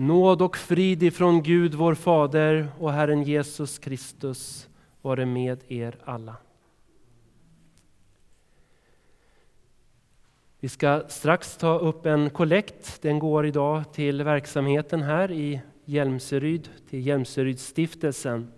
Nåd 0.00 0.42
och 0.42 0.56
frid 0.56 1.02
ifrån 1.02 1.42
Gud 1.42 1.74
vår 1.74 1.94
Fader 1.94 2.68
och 2.78 2.92
Herren 2.92 3.22
Jesus 3.22 3.78
Kristus 3.78 4.68
vare 5.02 5.26
med 5.26 5.58
er 5.68 5.96
alla. 6.04 6.36
Vi 10.60 10.68
ska 10.68 11.02
strax 11.08 11.56
ta 11.56 11.78
upp 11.78 12.06
en 12.06 12.30
kollekt. 12.30 13.02
Den 13.02 13.18
går 13.18 13.46
idag 13.46 13.92
till 13.92 14.22
verksamheten 14.22 15.02
här 15.02 15.30
i 15.30 15.60
Hjälmseryd, 15.84 16.68
till 16.90 17.06
Hjälmserydsstiftelsen. 17.06 18.52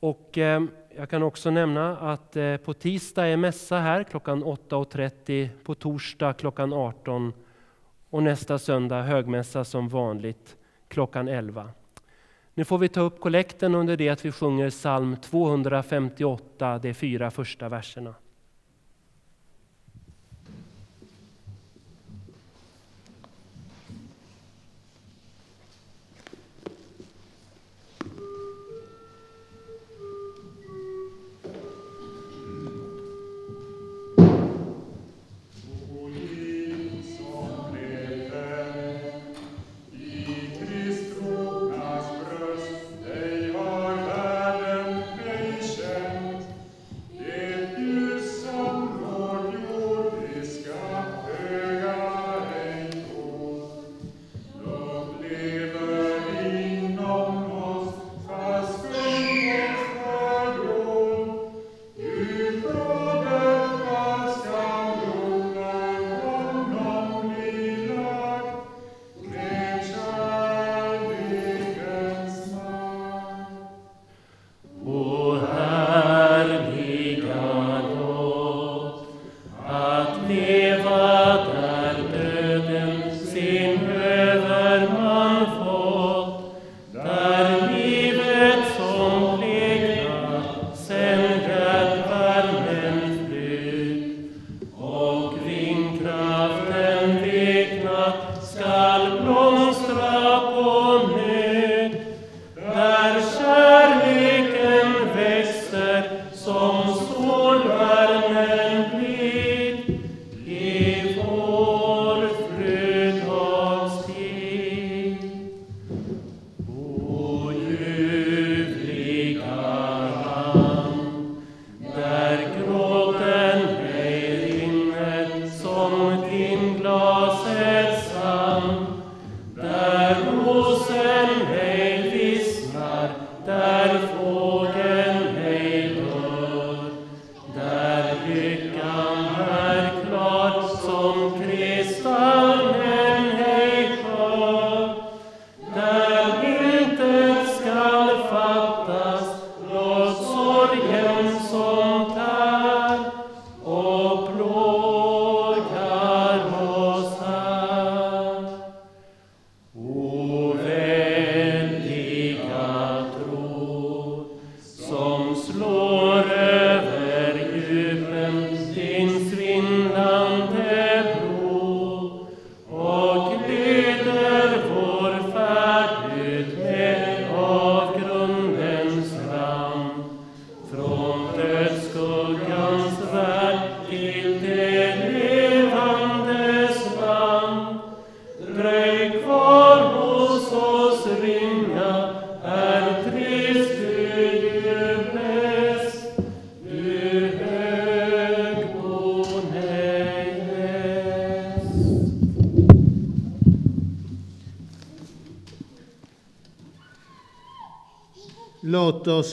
Och 0.00 0.38
eh, 0.38 0.62
jag 0.96 1.10
kan 1.10 1.22
också 1.22 1.50
nämna 1.50 1.96
att 1.96 2.36
eh, 2.36 2.56
på 2.56 2.74
tisdag 2.74 3.26
är 3.26 3.36
mässa 3.36 3.78
här 3.78 4.04
klockan 4.04 4.44
8.30, 4.44 5.48
på 5.64 5.74
torsdag 5.74 6.32
klockan 6.32 6.72
18 6.72 7.32
och 8.14 8.22
nästa 8.22 8.58
söndag 8.58 9.02
högmässa 9.02 9.64
som 9.64 9.88
vanligt 9.88 10.56
klockan 10.88 11.28
11. 11.28 11.70
Nu 12.54 12.64
får 12.64 12.78
vi 12.78 12.88
ta 12.88 13.00
upp 13.00 13.20
kollekten 13.20 13.74
under 13.74 13.96
det 13.96 14.08
att 14.08 14.24
vi 14.24 14.32
sjunger 14.32 14.70
psalm 14.70 15.16
258, 15.16 16.78
de 16.78 16.94
fyra 16.94 17.30
första 17.30 17.68
verserna. 17.68 18.14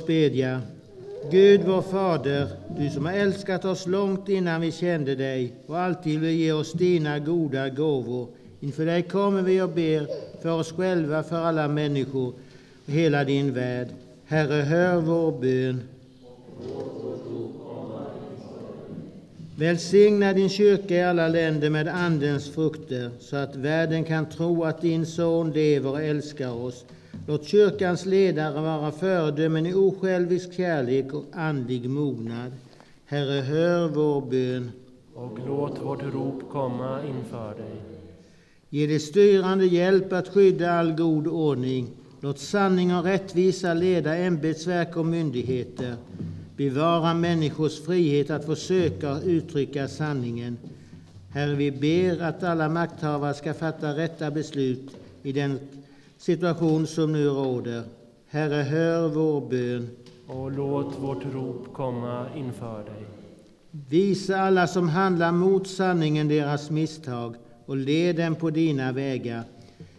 Oss 0.02 0.08
bedja. 0.08 0.62
Gud 1.32 1.62
vår 1.66 1.82
Fader, 1.82 2.48
du 2.78 2.90
som 2.90 3.06
har 3.06 3.14
älskat 3.14 3.66
oss 3.66 3.88
långt 3.88 4.30
innan 4.30 4.62
vi 4.62 4.72
kände 4.72 5.16
dig 5.16 5.54
och 5.68 5.80
alltid 5.80 6.20
vill 6.20 6.36
ge 6.36 6.52
oss 6.52 6.74
dina 6.74 7.20
goda 7.20 7.70
gåvor. 7.70 8.28
Inför 8.60 8.86
dig 8.86 9.02
kommer 9.02 9.42
vi 9.42 9.62
och 9.62 9.70
ber 9.70 10.08
för 10.42 10.52
oss 10.52 10.72
själva, 10.72 11.24
för 11.24 11.36
alla 11.36 11.68
människor 11.68 12.34
och 12.86 12.92
hela 12.92 13.24
din 13.24 13.54
värld. 13.54 13.88
Herre, 14.26 14.62
hör 14.62 15.02
vår 15.02 15.32
bön. 15.42 15.82
Välsigna 19.58 20.34
din 20.34 20.50
kyrka 20.50 20.96
i 20.96 21.04
alla 21.04 21.28
länder 21.28 21.70
med 21.70 21.88
Andens 21.88 22.50
frukter, 22.50 23.10
så 23.20 23.36
att 23.36 23.56
världen 23.56 24.04
kan 24.04 24.30
tro 24.30 24.64
att 24.64 24.82
din 24.82 25.06
son 25.06 25.52
lever 25.52 25.90
och 25.90 26.02
älskar 26.02 26.52
oss. 26.52 26.86
Låt 27.32 27.48
kyrkans 27.48 28.06
ledare 28.06 28.62
vara 28.62 28.92
föredömen 28.92 29.66
i 29.66 29.74
osjälvisk 29.74 30.54
kärlek 30.54 31.14
och 31.14 31.26
andlig 31.34 31.90
mognad. 31.90 32.52
Herre, 33.06 33.42
hör 33.42 33.88
vår 33.88 34.22
bön. 34.22 34.72
Och 35.16 35.40
låt 35.48 35.82
vårt 35.82 36.04
rop 36.14 36.50
komma 36.52 37.00
inför 37.08 37.56
dig. 37.56 37.82
Ge 38.70 38.88
de 38.88 39.00
styrande 39.00 39.66
hjälp 39.66 40.14
att 40.14 40.28
skydda 40.28 40.72
all 40.72 40.92
god 40.92 41.28
ordning. 41.28 41.88
Låt 42.22 42.40
sanning 42.40 42.96
och 42.96 43.04
rättvisa 43.04 43.74
leda 43.74 44.16
ämbetsverk 44.16 44.98
och 44.98 45.06
myndigheter. 45.06 45.96
Bevara 46.58 47.14
människors 47.14 47.82
frihet 47.86 48.30
att 48.30 48.46
få 48.46 48.56
söka 48.56 49.12
och 49.12 49.22
uttrycka 49.26 49.88
sanningen. 49.88 50.58
Herre, 51.30 51.56
vi 51.56 51.72
ber 51.72 52.24
att 52.24 52.44
alla 52.44 52.70
makthavare 52.70 53.34
ska 53.34 53.54
fatta 53.54 53.98
rätta 53.98 54.32
beslut 54.32 54.98
i 55.24 55.32
den 55.32 55.60
situation 56.22 56.88
som 56.88 57.12
nu 57.12 57.28
råder. 57.28 57.84
Herre, 58.28 58.64
hör 58.64 59.10
vår 59.10 59.50
bön. 59.50 59.90
Och 60.28 60.52
låt 60.52 61.00
vårt 61.00 61.26
rop 61.34 61.74
komma 61.74 62.26
inför 62.36 62.84
dig. 62.84 63.06
Visa 63.90 64.38
alla 64.42 64.68
som 64.68 64.90
handlar 64.90 65.32
mot 65.32 65.68
sanningen 65.68 66.28
deras 66.28 66.70
misstag 66.70 67.36
och 67.66 67.78
led 67.78 68.16
dem 68.16 68.36
på 68.36 68.50
dina 68.50 68.92
vägar. 68.92 69.44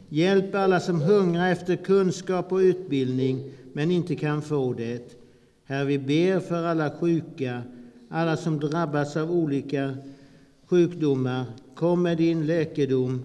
Hjälp 0.09 0.55
alla 0.55 0.81
som 0.81 1.01
hungrar 1.01 1.53
efter 1.53 1.77
kunskap 1.77 2.53
och 2.53 2.57
utbildning 2.57 3.51
men 3.73 3.91
inte 3.91 4.16
kan 4.16 4.43
få 4.43 4.73
det. 4.73 5.16
Herre, 5.64 5.85
vi 5.85 5.99
ber 5.99 6.41
för 6.41 6.64
alla 6.64 6.91
sjuka, 6.91 7.62
alla 8.09 8.37
som 8.37 8.61
drabbas 8.61 9.16
av 9.16 9.31
olika 9.31 9.95
sjukdomar. 10.66 11.45
Kom 11.75 12.03
med 12.03 12.16
din 12.16 12.47
läkedom 12.47 13.25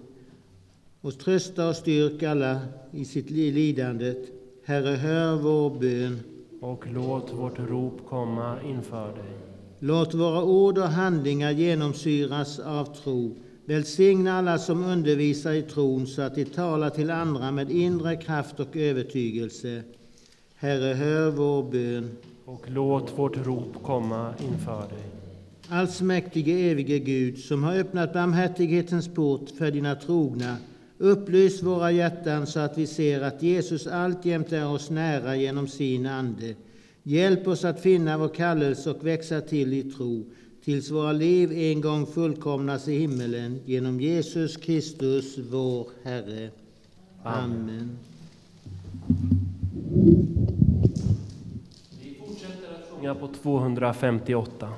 och 1.00 1.18
trösta 1.18 1.68
och 1.68 1.76
styrk 1.76 2.22
alla 2.22 2.60
i 2.92 3.04
sitt 3.04 3.30
lidandet. 3.30 4.18
Herre, 4.64 4.96
hör 4.96 5.36
vår 5.36 5.70
bön. 5.80 6.20
Och 6.60 6.84
låt 6.92 7.32
vårt 7.32 7.58
rop 7.58 8.00
komma 8.08 8.56
inför 8.66 9.06
dig. 9.06 9.36
Låt 9.78 10.14
våra 10.14 10.42
ord 10.42 10.78
och 10.78 10.88
handlingar 10.88 11.50
genomsyras 11.50 12.58
av 12.58 12.96
tro. 13.02 13.36
Välsigna 13.64 14.38
alla 14.38 14.58
som 14.58 14.84
undervisar 14.84 15.52
i 15.52 15.62
tron 15.62 16.06
så 16.06 16.22
att 16.22 16.34
de 16.34 16.44
talar 16.44 16.90
till 16.90 17.10
andra 17.10 17.50
med 17.50 17.70
inre 17.70 18.16
kraft 18.16 18.60
och 18.60 18.76
övertygelse. 18.76 19.82
Herre, 20.54 20.94
hör 20.94 21.30
vår 21.30 21.62
bön. 21.70 22.10
Och 22.44 22.64
låt 22.66 23.18
vårt 23.18 23.46
rop 23.46 23.82
komma 23.82 24.34
inför 24.52 24.80
dig. 24.80 25.10
Allsmäktige 25.68 26.70
evige 26.70 26.98
Gud, 26.98 27.38
som 27.38 27.64
har 27.64 27.76
öppnat 27.76 28.12
barmhärtighetens 28.12 29.08
port 29.08 29.50
för 29.58 29.70
dina 29.70 29.94
trogna, 29.94 30.56
upplys 30.98 31.62
våra 31.62 31.90
hjärtan 31.90 32.46
så 32.46 32.60
att 32.60 32.78
vi 32.78 32.86
ser 32.86 33.20
att 33.20 33.42
Jesus 33.42 33.86
alltjämt 33.86 34.52
är 34.52 34.68
oss 34.68 34.90
nära 34.90 35.36
genom 35.36 35.68
sin 35.68 36.06
Ande. 36.06 36.54
Hjälp 37.02 37.46
oss 37.46 37.64
att 37.64 37.80
finna 37.80 38.18
vår 38.18 38.28
kallelse 38.28 38.90
och 38.90 39.06
växa 39.06 39.40
till 39.40 39.72
i 39.72 39.82
tro, 39.82 40.24
tills 40.64 40.90
våra 40.90 41.12
liv 41.12 41.52
en 41.52 41.80
gång 41.80 42.06
fullkomnas 42.06 42.88
i 42.88 42.98
himmelen, 42.98 43.60
genom 43.64 44.00
Jesus 44.00 44.56
Kristus, 44.56 45.38
vår 45.50 45.86
Herre. 46.02 46.50
Amen. 47.22 47.98
Vi 52.02 52.14
fortsätter 52.14 52.68
att 52.74 52.90
sjunga 52.90 53.14
på 53.14 53.28
258. 53.42 54.68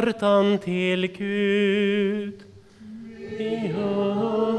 Hjärtan 0.00 0.58
till 0.58 1.06
Gud. 1.06 2.42
Vi 3.38 3.74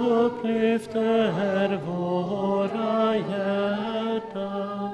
upplyfter 0.10 1.80
våra 1.86 3.16
hjärtan. 3.16 4.90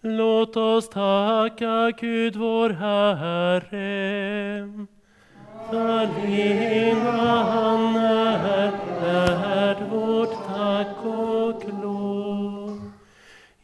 Låt 0.00 0.56
oss 0.56 0.88
tacka 0.88 1.90
Gud 2.00 2.36
vår 2.36 2.70
Herre. 2.70 3.66
Alena 5.70 7.42
han 7.42 7.96
är 7.96 8.70
värd 9.00 9.90
vårt 9.90 10.46
tack 10.46 11.04
och 11.04 11.62
lov. 11.82 12.90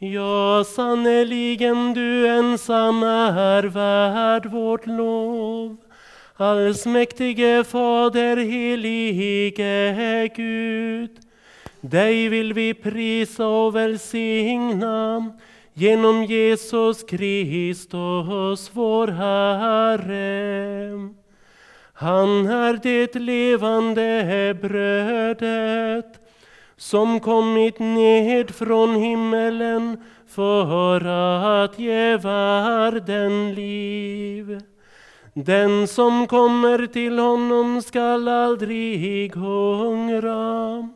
Ja, 0.05 0.63
sannerligen 0.63 1.93
du 1.93 2.27
ensam 2.27 3.03
är 3.03 3.63
värd 3.63 4.45
vårt 4.45 4.85
lov. 4.85 5.77
Allsmäktige 6.37 7.63
Fader, 7.63 8.37
helige 8.37 10.29
Gud. 10.35 11.09
Dig 11.81 12.29
vill 12.29 12.53
vi 12.53 12.73
prisa 12.73 13.47
och 13.47 13.75
välsigna 13.75 15.31
genom 15.73 16.23
Jesus 16.23 17.03
Kristus, 17.03 18.71
vår 18.73 19.07
Herre. 19.07 21.09
Han 21.93 22.47
är 22.47 22.79
det 22.83 23.15
levande 23.15 24.57
brödet 24.61 26.19
som 26.77 27.19
kommit 27.19 27.79
ned 27.79 28.51
från 28.51 28.95
himmelen 28.95 30.03
för 30.27 31.05
att 31.63 31.79
ge 31.79 32.17
världen 32.17 33.53
liv. 33.53 34.61
Den 35.35 35.87
som 35.87 36.27
kommer 36.27 36.87
till 36.87 37.19
honom 37.19 37.81
skall 37.81 38.27
aldrig 38.27 39.35
hungra 39.35 40.89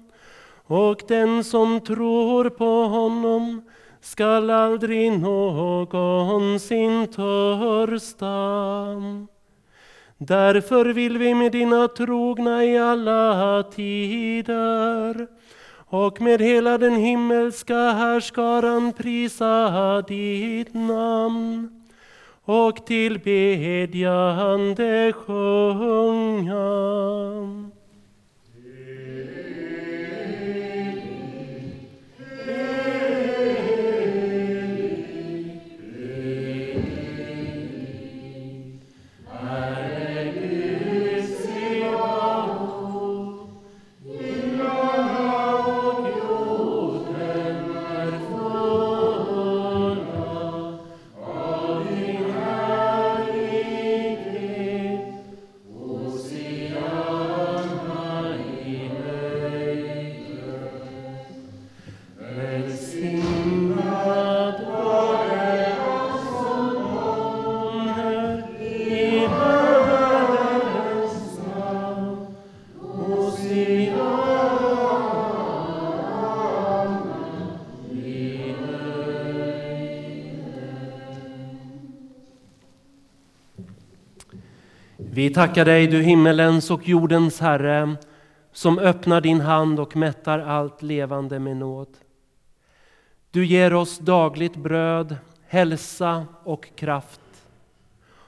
och 0.66 1.02
den 1.08 1.44
som 1.44 1.80
tror 1.80 2.50
på 2.50 2.84
honom 2.84 3.62
skall 4.02 4.50
aldrig 4.50 5.20
någonsin 5.20 7.08
törsta. 7.08 8.28
Därför 10.18 10.86
vill 10.86 11.18
vi 11.18 11.34
med 11.34 11.52
dina 11.52 11.88
trogna 11.88 12.66
i 12.66 12.78
alla 12.78 13.64
tider 13.64 15.28
och 15.90 16.22
med 16.22 16.42
hela 16.42 16.78
den 16.78 16.96
himmelska 16.96 17.92
härskaran 17.92 18.94
prisa 18.94 20.02
ditt 20.08 20.74
namn 20.74 21.77
och 22.48 22.86
tillbedjande 22.86 25.14
sjunga. 25.14 26.88
Vi 85.18 85.30
tackar 85.30 85.66
dig, 85.66 85.88
du 85.88 86.02
himmelens 86.02 86.72
och 86.72 86.88
jordens 86.88 87.40
Herre, 87.40 87.96
som 88.52 88.80
öppnar 88.80 89.22
din 89.22 89.42
hand 89.42 89.80
och 89.80 89.96
mättar 89.96 90.40
allt 90.40 90.82
levande 90.82 91.40
med 91.40 91.58
nåd. 91.58 91.88
Du 93.32 93.46
ger 93.46 93.74
oss 93.74 94.00
dagligt 94.00 94.56
bröd, 94.56 95.18
hälsa 95.48 96.26
och 96.44 96.76
kraft. 96.76 97.22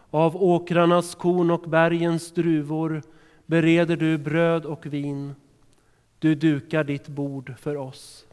Av 0.10 0.44
åkrarnas 0.44 1.16
korn 1.16 1.52
och 1.52 1.62
bergens 1.62 2.32
druvor 2.32 3.02
bereder 3.46 3.96
du 3.96 4.18
bröd 4.18 4.66
och 4.66 4.86
vin. 4.86 5.36
Du 6.20 6.36
dukar 6.36 6.84
ditt 6.84 7.08
bord 7.08 7.54
för 7.60 7.78
oss. 7.78 8.26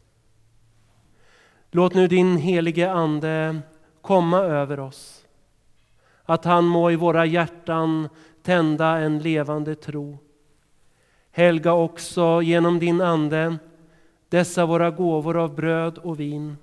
Låt 1.71 1.93
nu 1.93 2.07
din 2.07 2.37
helige 2.37 2.91
Ande 2.91 3.59
komma 4.01 4.39
över 4.39 4.79
oss. 4.79 5.23
Att 6.25 6.45
han 6.45 6.65
må 6.65 6.91
i 6.91 6.95
våra 6.95 7.25
hjärtan 7.25 8.09
tända 8.47 8.97
en 8.97 9.19
levande 9.19 9.75
tro. 9.75 10.17
Helga 11.31 11.73
också 11.73 12.41
genom 12.41 12.79
din 12.79 13.01
Ande 13.01 13.57
dessa 14.29 14.65
våra 14.65 14.91
gåvor 14.91 15.37
av 15.37 15.55
bröd 15.55 15.97
och 15.97 16.19
vin. 16.19 16.57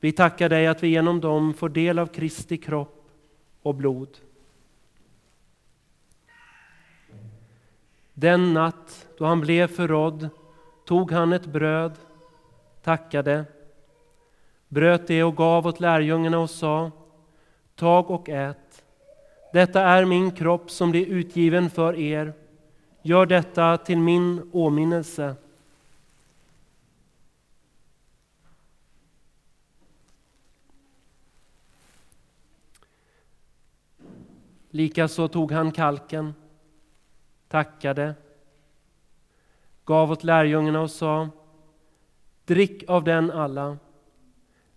Vi 0.00 0.12
tackar 0.12 0.48
dig 0.48 0.66
att 0.66 0.82
vi 0.82 0.88
genom 0.88 1.20
dem 1.20 1.54
får 1.54 1.68
del 1.68 1.98
av 1.98 2.06
Kristi 2.06 2.56
kropp 2.56 3.08
och 3.62 3.74
blod. 3.74 4.18
Den 8.14 8.54
natt 8.54 9.06
då 9.18 9.24
han 9.24 9.40
blev 9.40 9.66
förrådd 9.66 10.28
tog 10.84 11.12
han 11.12 11.32
ett 11.32 11.46
bröd, 11.46 11.92
tackade, 12.82 13.44
bröt 14.68 15.06
det 15.06 15.24
och 15.24 15.36
gav 15.36 15.66
åt 15.66 15.80
lärjungarna 15.80 16.38
och 16.38 16.50
sa 16.50 16.90
Tag 17.74 18.10
och 18.10 18.28
ät. 18.28 18.65
Detta 19.56 19.82
är 19.82 20.04
min 20.04 20.30
kropp 20.30 20.70
som 20.70 20.90
blir 20.90 21.06
utgiven 21.06 21.70
för 21.70 21.98
er. 21.98 22.32
Gör 23.02 23.26
detta 23.26 23.76
till 23.76 23.98
min 23.98 24.50
åminnelse. 24.52 25.36
Likaså 34.70 35.28
tog 35.28 35.52
han 35.52 35.72
kalken, 35.72 36.34
tackade, 37.48 38.14
gav 39.84 40.12
åt 40.12 40.24
lärjungarna 40.24 40.80
och 40.80 40.90
sa 40.90 41.28
Drick 42.44 42.84
av 42.88 43.04
den 43.04 43.30
alla. 43.30 43.78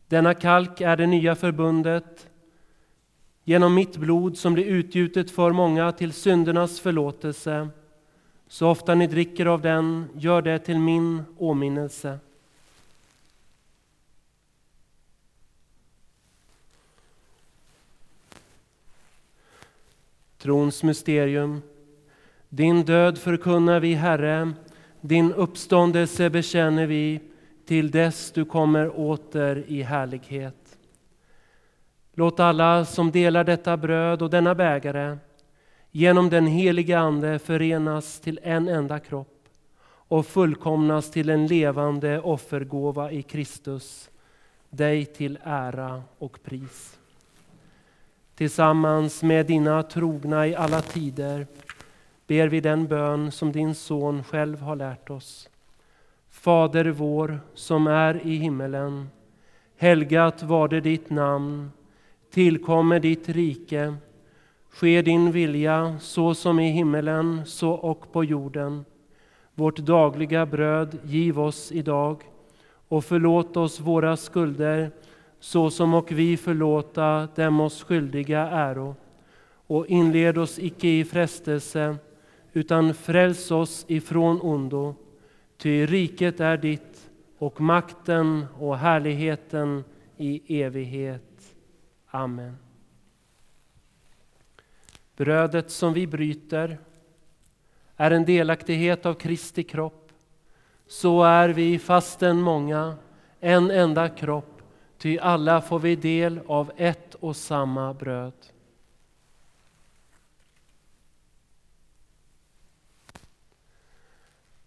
Denna 0.08 0.34
kalk 0.34 0.82
är 0.82 0.98
det 0.98 1.08
nya 1.08 1.36
förbundet 1.36 2.29
genom 3.50 3.74
mitt 3.74 3.98
blod 3.98 4.38
som 4.38 4.54
blir 4.54 4.66
utgjutet 4.66 5.32
för 5.32 5.52
många 5.52 5.92
till 5.92 6.14
syndernas 6.14 6.80
förlåtelse. 6.80 7.70
Så 8.48 8.70
ofta 8.70 8.96
ni 8.96 9.08
dricker 9.08 9.46
av 9.46 9.62
den, 9.62 10.06
gör 10.16 10.42
det 10.42 10.60
till 10.60 10.80
min 10.80 11.24
åminnelse. 11.38 12.20
Trons 20.38 20.84
mysterium. 20.84 21.62
Din 22.50 22.84
död 22.84 23.18
förkunnar 23.18 23.80
vi, 23.80 23.94
Herre, 23.94 24.54
din 25.02 25.34
uppståndelse 25.34 26.30
bekänner 26.30 26.86
vi 26.86 27.20
till 27.66 27.92
dess 27.92 28.32
du 28.32 28.46
kommer 28.46 29.00
åter 29.00 29.64
i 29.68 29.82
härlighet. 29.82 30.59
Låt 32.20 32.40
alla 32.40 32.86
som 32.86 33.12
delar 33.12 33.44
detta 33.44 33.78
bröd 33.78 34.22
och 34.22 34.30
denna 34.30 34.56
bägare 34.56 35.18
genom 35.92 36.30
den 36.30 36.48
helige 36.48 37.00
Ande 37.00 37.40
förenas 37.40 38.20
till 38.20 38.40
en 38.44 38.68
enda 38.68 39.00
kropp 39.00 39.48
och 39.84 40.26
fullkomnas 40.26 41.12
till 41.12 41.30
en 41.30 41.48
levande 41.48 42.20
offergåva 42.20 43.12
i 43.12 43.22
Kristus, 43.22 44.10
dig 44.70 45.06
till 45.06 45.40
ära 45.44 46.04
och 46.18 46.44
pris. 46.44 47.00
Tillsammans 48.36 49.24
med 49.24 49.46
dina 49.46 49.84
trogna 49.84 50.48
i 50.48 50.56
alla 50.56 50.82
tider 50.82 51.48
ber 52.28 52.48
vi 52.48 52.62
den 52.62 52.88
bön 52.88 53.32
som 53.32 53.52
din 53.52 53.76
son 53.76 54.24
själv 54.24 54.62
har 54.62 54.76
lärt 54.76 55.10
oss. 55.10 55.50
Fader 56.30 56.86
vår 56.86 57.40
som 57.54 57.88
är 57.88 58.28
i 58.28 58.36
himmelen. 58.36 59.10
Helgat 59.78 60.44
var 60.44 60.68
det 60.68 60.82
ditt 60.82 61.10
namn. 61.10 61.72
Tillkommer 62.40 63.00
ditt 63.00 63.30
rike. 63.30 63.96
Ske 64.70 65.02
din 65.02 65.32
vilja 65.32 65.96
så 66.00 66.34
som 66.34 66.60
i 66.60 66.72
himmelen 66.72 67.46
så 67.46 67.72
och 67.72 68.12
på 68.12 68.24
jorden. 68.24 68.86
Vårt 69.56 69.78
dagliga 69.78 70.46
bröd 70.46 70.98
giv 71.04 71.40
oss 71.40 71.72
idag 71.72 72.24
och 72.88 73.06
förlåt 73.06 73.58
oss 73.58 73.80
våra 73.80 74.18
skulder 74.18 74.92
så 75.40 75.70
som 75.70 75.94
och 75.94 76.12
vi 76.12 76.38
förlåta 76.38 77.28
dem 77.36 77.60
oss 77.60 77.84
skyldiga 77.84 78.48
äro. 78.48 78.96
Och 79.68 79.88
inled 79.88 80.38
oss 80.38 80.60
icke 80.60 80.88
i 80.88 81.06
frestelse 81.06 81.96
utan 82.54 82.94
fräls 82.94 83.52
oss 83.52 83.86
ifrån 83.88 84.42
ondo. 84.42 84.96
Ty 85.58 85.86
riket 85.86 86.40
är 86.40 86.58
ditt 86.58 87.10
och 87.38 87.62
makten 87.62 88.46
och 88.60 88.78
härligheten 88.78 89.84
i 90.18 90.62
evighet. 90.62 91.29
Amen. 92.12 92.58
Brödet 95.16 95.72
som 95.72 95.94
vi 95.94 96.08
bryter 96.08 96.78
är 97.96 98.12
en 98.12 98.26
delaktighet 98.26 99.06
av 99.06 99.14
Kristi 99.14 99.64
kropp. 99.64 100.12
Så 100.88 101.24
är 101.24 101.50
vi, 101.50 101.80
fastän 101.80 102.42
många, 102.42 102.98
en 103.40 103.72
enda 103.72 104.10
kropp, 104.10 104.62
ty 104.98 105.18
alla 105.18 105.62
får 105.62 105.80
vi 105.80 105.96
del 105.96 106.40
av 106.48 106.72
ett 106.78 107.16
och 107.16 107.36
samma 107.36 107.94
bröd. 107.94 108.34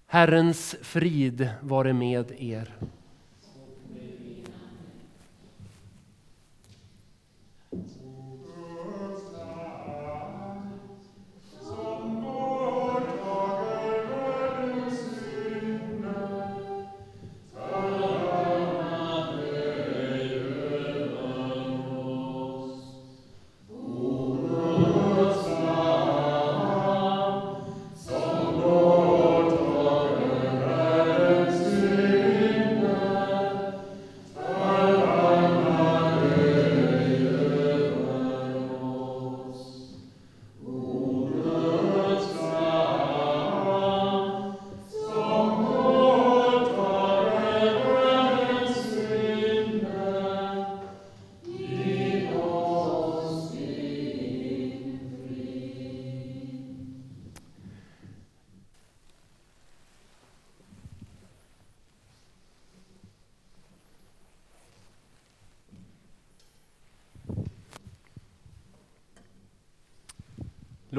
Herrens 0.07 0.77
frid 0.83 1.49
vare 1.61 1.93
med 1.93 2.31
er. 2.39 2.75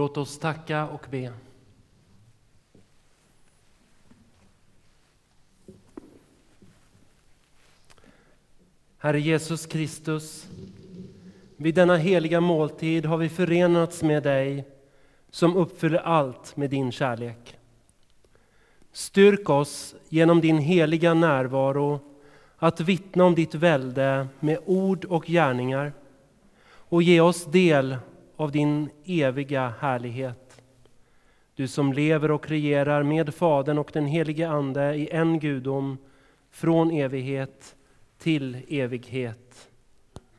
Låt 0.03 0.17
oss 0.17 0.39
tacka 0.39 0.87
och 0.87 1.05
be. 1.09 1.33
Herre 8.97 9.19
Jesus 9.19 9.65
Kristus, 9.65 10.47
vid 11.57 11.75
denna 11.75 11.97
heliga 11.97 12.41
måltid 12.41 13.05
har 13.05 13.17
vi 13.17 13.29
förenats 13.29 14.03
med 14.03 14.23
dig 14.23 14.65
som 15.29 15.55
uppfyller 15.55 15.99
allt 15.99 16.57
med 16.57 16.69
din 16.69 16.91
kärlek. 16.91 17.57
Styrk 18.91 19.49
oss 19.49 19.95
genom 20.09 20.41
din 20.41 20.57
heliga 20.57 21.13
närvaro 21.13 21.99
att 22.57 22.79
vittna 22.79 23.23
om 23.25 23.35
ditt 23.35 23.55
välde 23.55 24.27
med 24.39 24.57
ord 24.65 25.05
och 25.05 25.25
gärningar 25.25 25.93
och 26.65 27.03
ge 27.03 27.21
oss 27.21 27.45
del 27.45 27.97
av 28.36 28.51
din 28.51 28.89
eviga 29.05 29.73
härlighet. 29.79 30.61
Du 31.55 31.67
som 31.67 31.93
lever 31.93 32.31
och 32.31 32.49
regerar 32.49 33.03
med 33.03 33.34
Fadern 33.34 33.77
och 33.77 33.89
den 33.93 34.05
helige 34.05 34.49
Ande 34.49 34.95
i 34.95 35.09
en 35.11 35.39
gudom 35.39 35.97
från 36.51 36.91
evighet 36.91 37.75
till 38.17 38.57
evighet. 38.67 39.69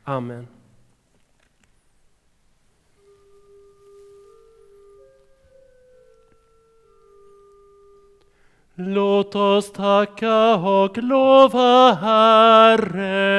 Amen. 0.05 0.47
Låt 8.77 9.35
oss 9.35 9.73
tacka 9.73 10.55
och 10.57 10.99
lova 10.99 11.93
Herren. 11.93 13.35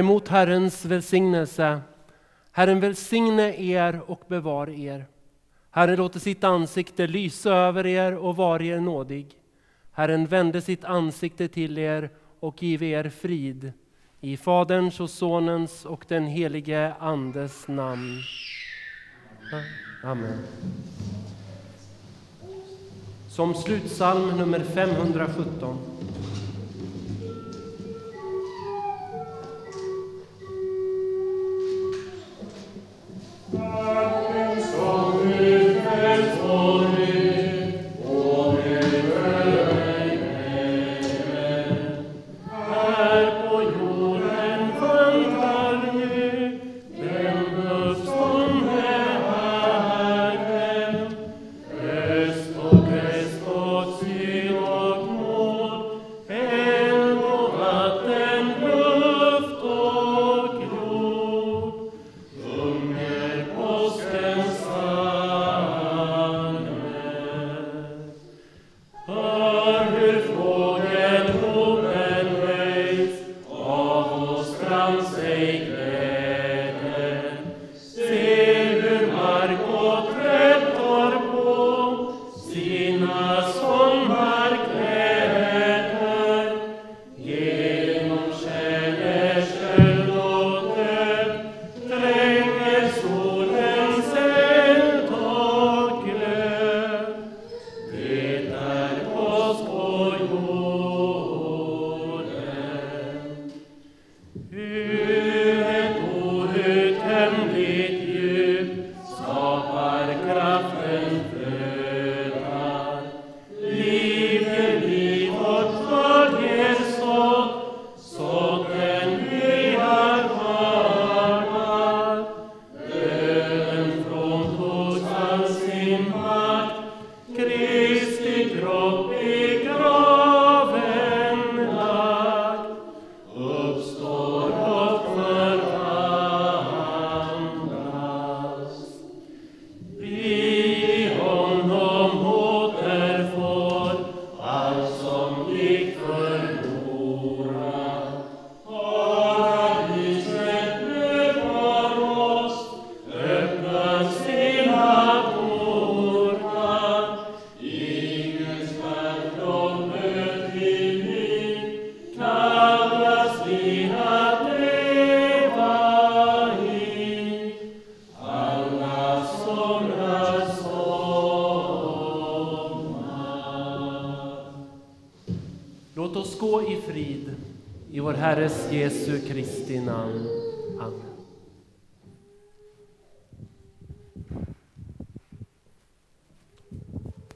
Emot 0.00 0.28
Herrens 0.28 0.84
välsignelse. 0.84 1.80
Herren 2.52 2.80
välsigne 2.80 3.54
er 3.56 4.00
och 4.06 4.22
bevar 4.28 4.70
er. 4.70 5.06
Herren 5.70 5.96
låter 5.96 6.20
sitt 6.20 6.44
ansikte 6.44 7.06
lysa 7.06 7.50
över 7.50 7.86
er 7.86 8.16
och 8.16 8.36
vara 8.36 8.62
er 8.62 8.80
nådig. 8.80 9.26
Herren 9.92 10.26
vände 10.26 10.62
sitt 10.62 10.84
ansikte 10.84 11.48
till 11.48 11.78
er 11.78 12.10
och 12.40 12.62
give 12.62 12.86
er 12.86 13.08
frid. 13.08 13.72
I 14.20 14.36
Faderns 14.36 15.00
och 15.00 15.10
Sonens 15.10 15.84
och 15.84 16.04
den 16.08 16.26
helige 16.26 16.94
Andes 17.00 17.68
namn. 17.68 18.18
Amen. 20.04 20.38
Som 23.28 23.54
slutsalm 23.54 24.36
nummer 24.36 24.60
517. 24.60 25.78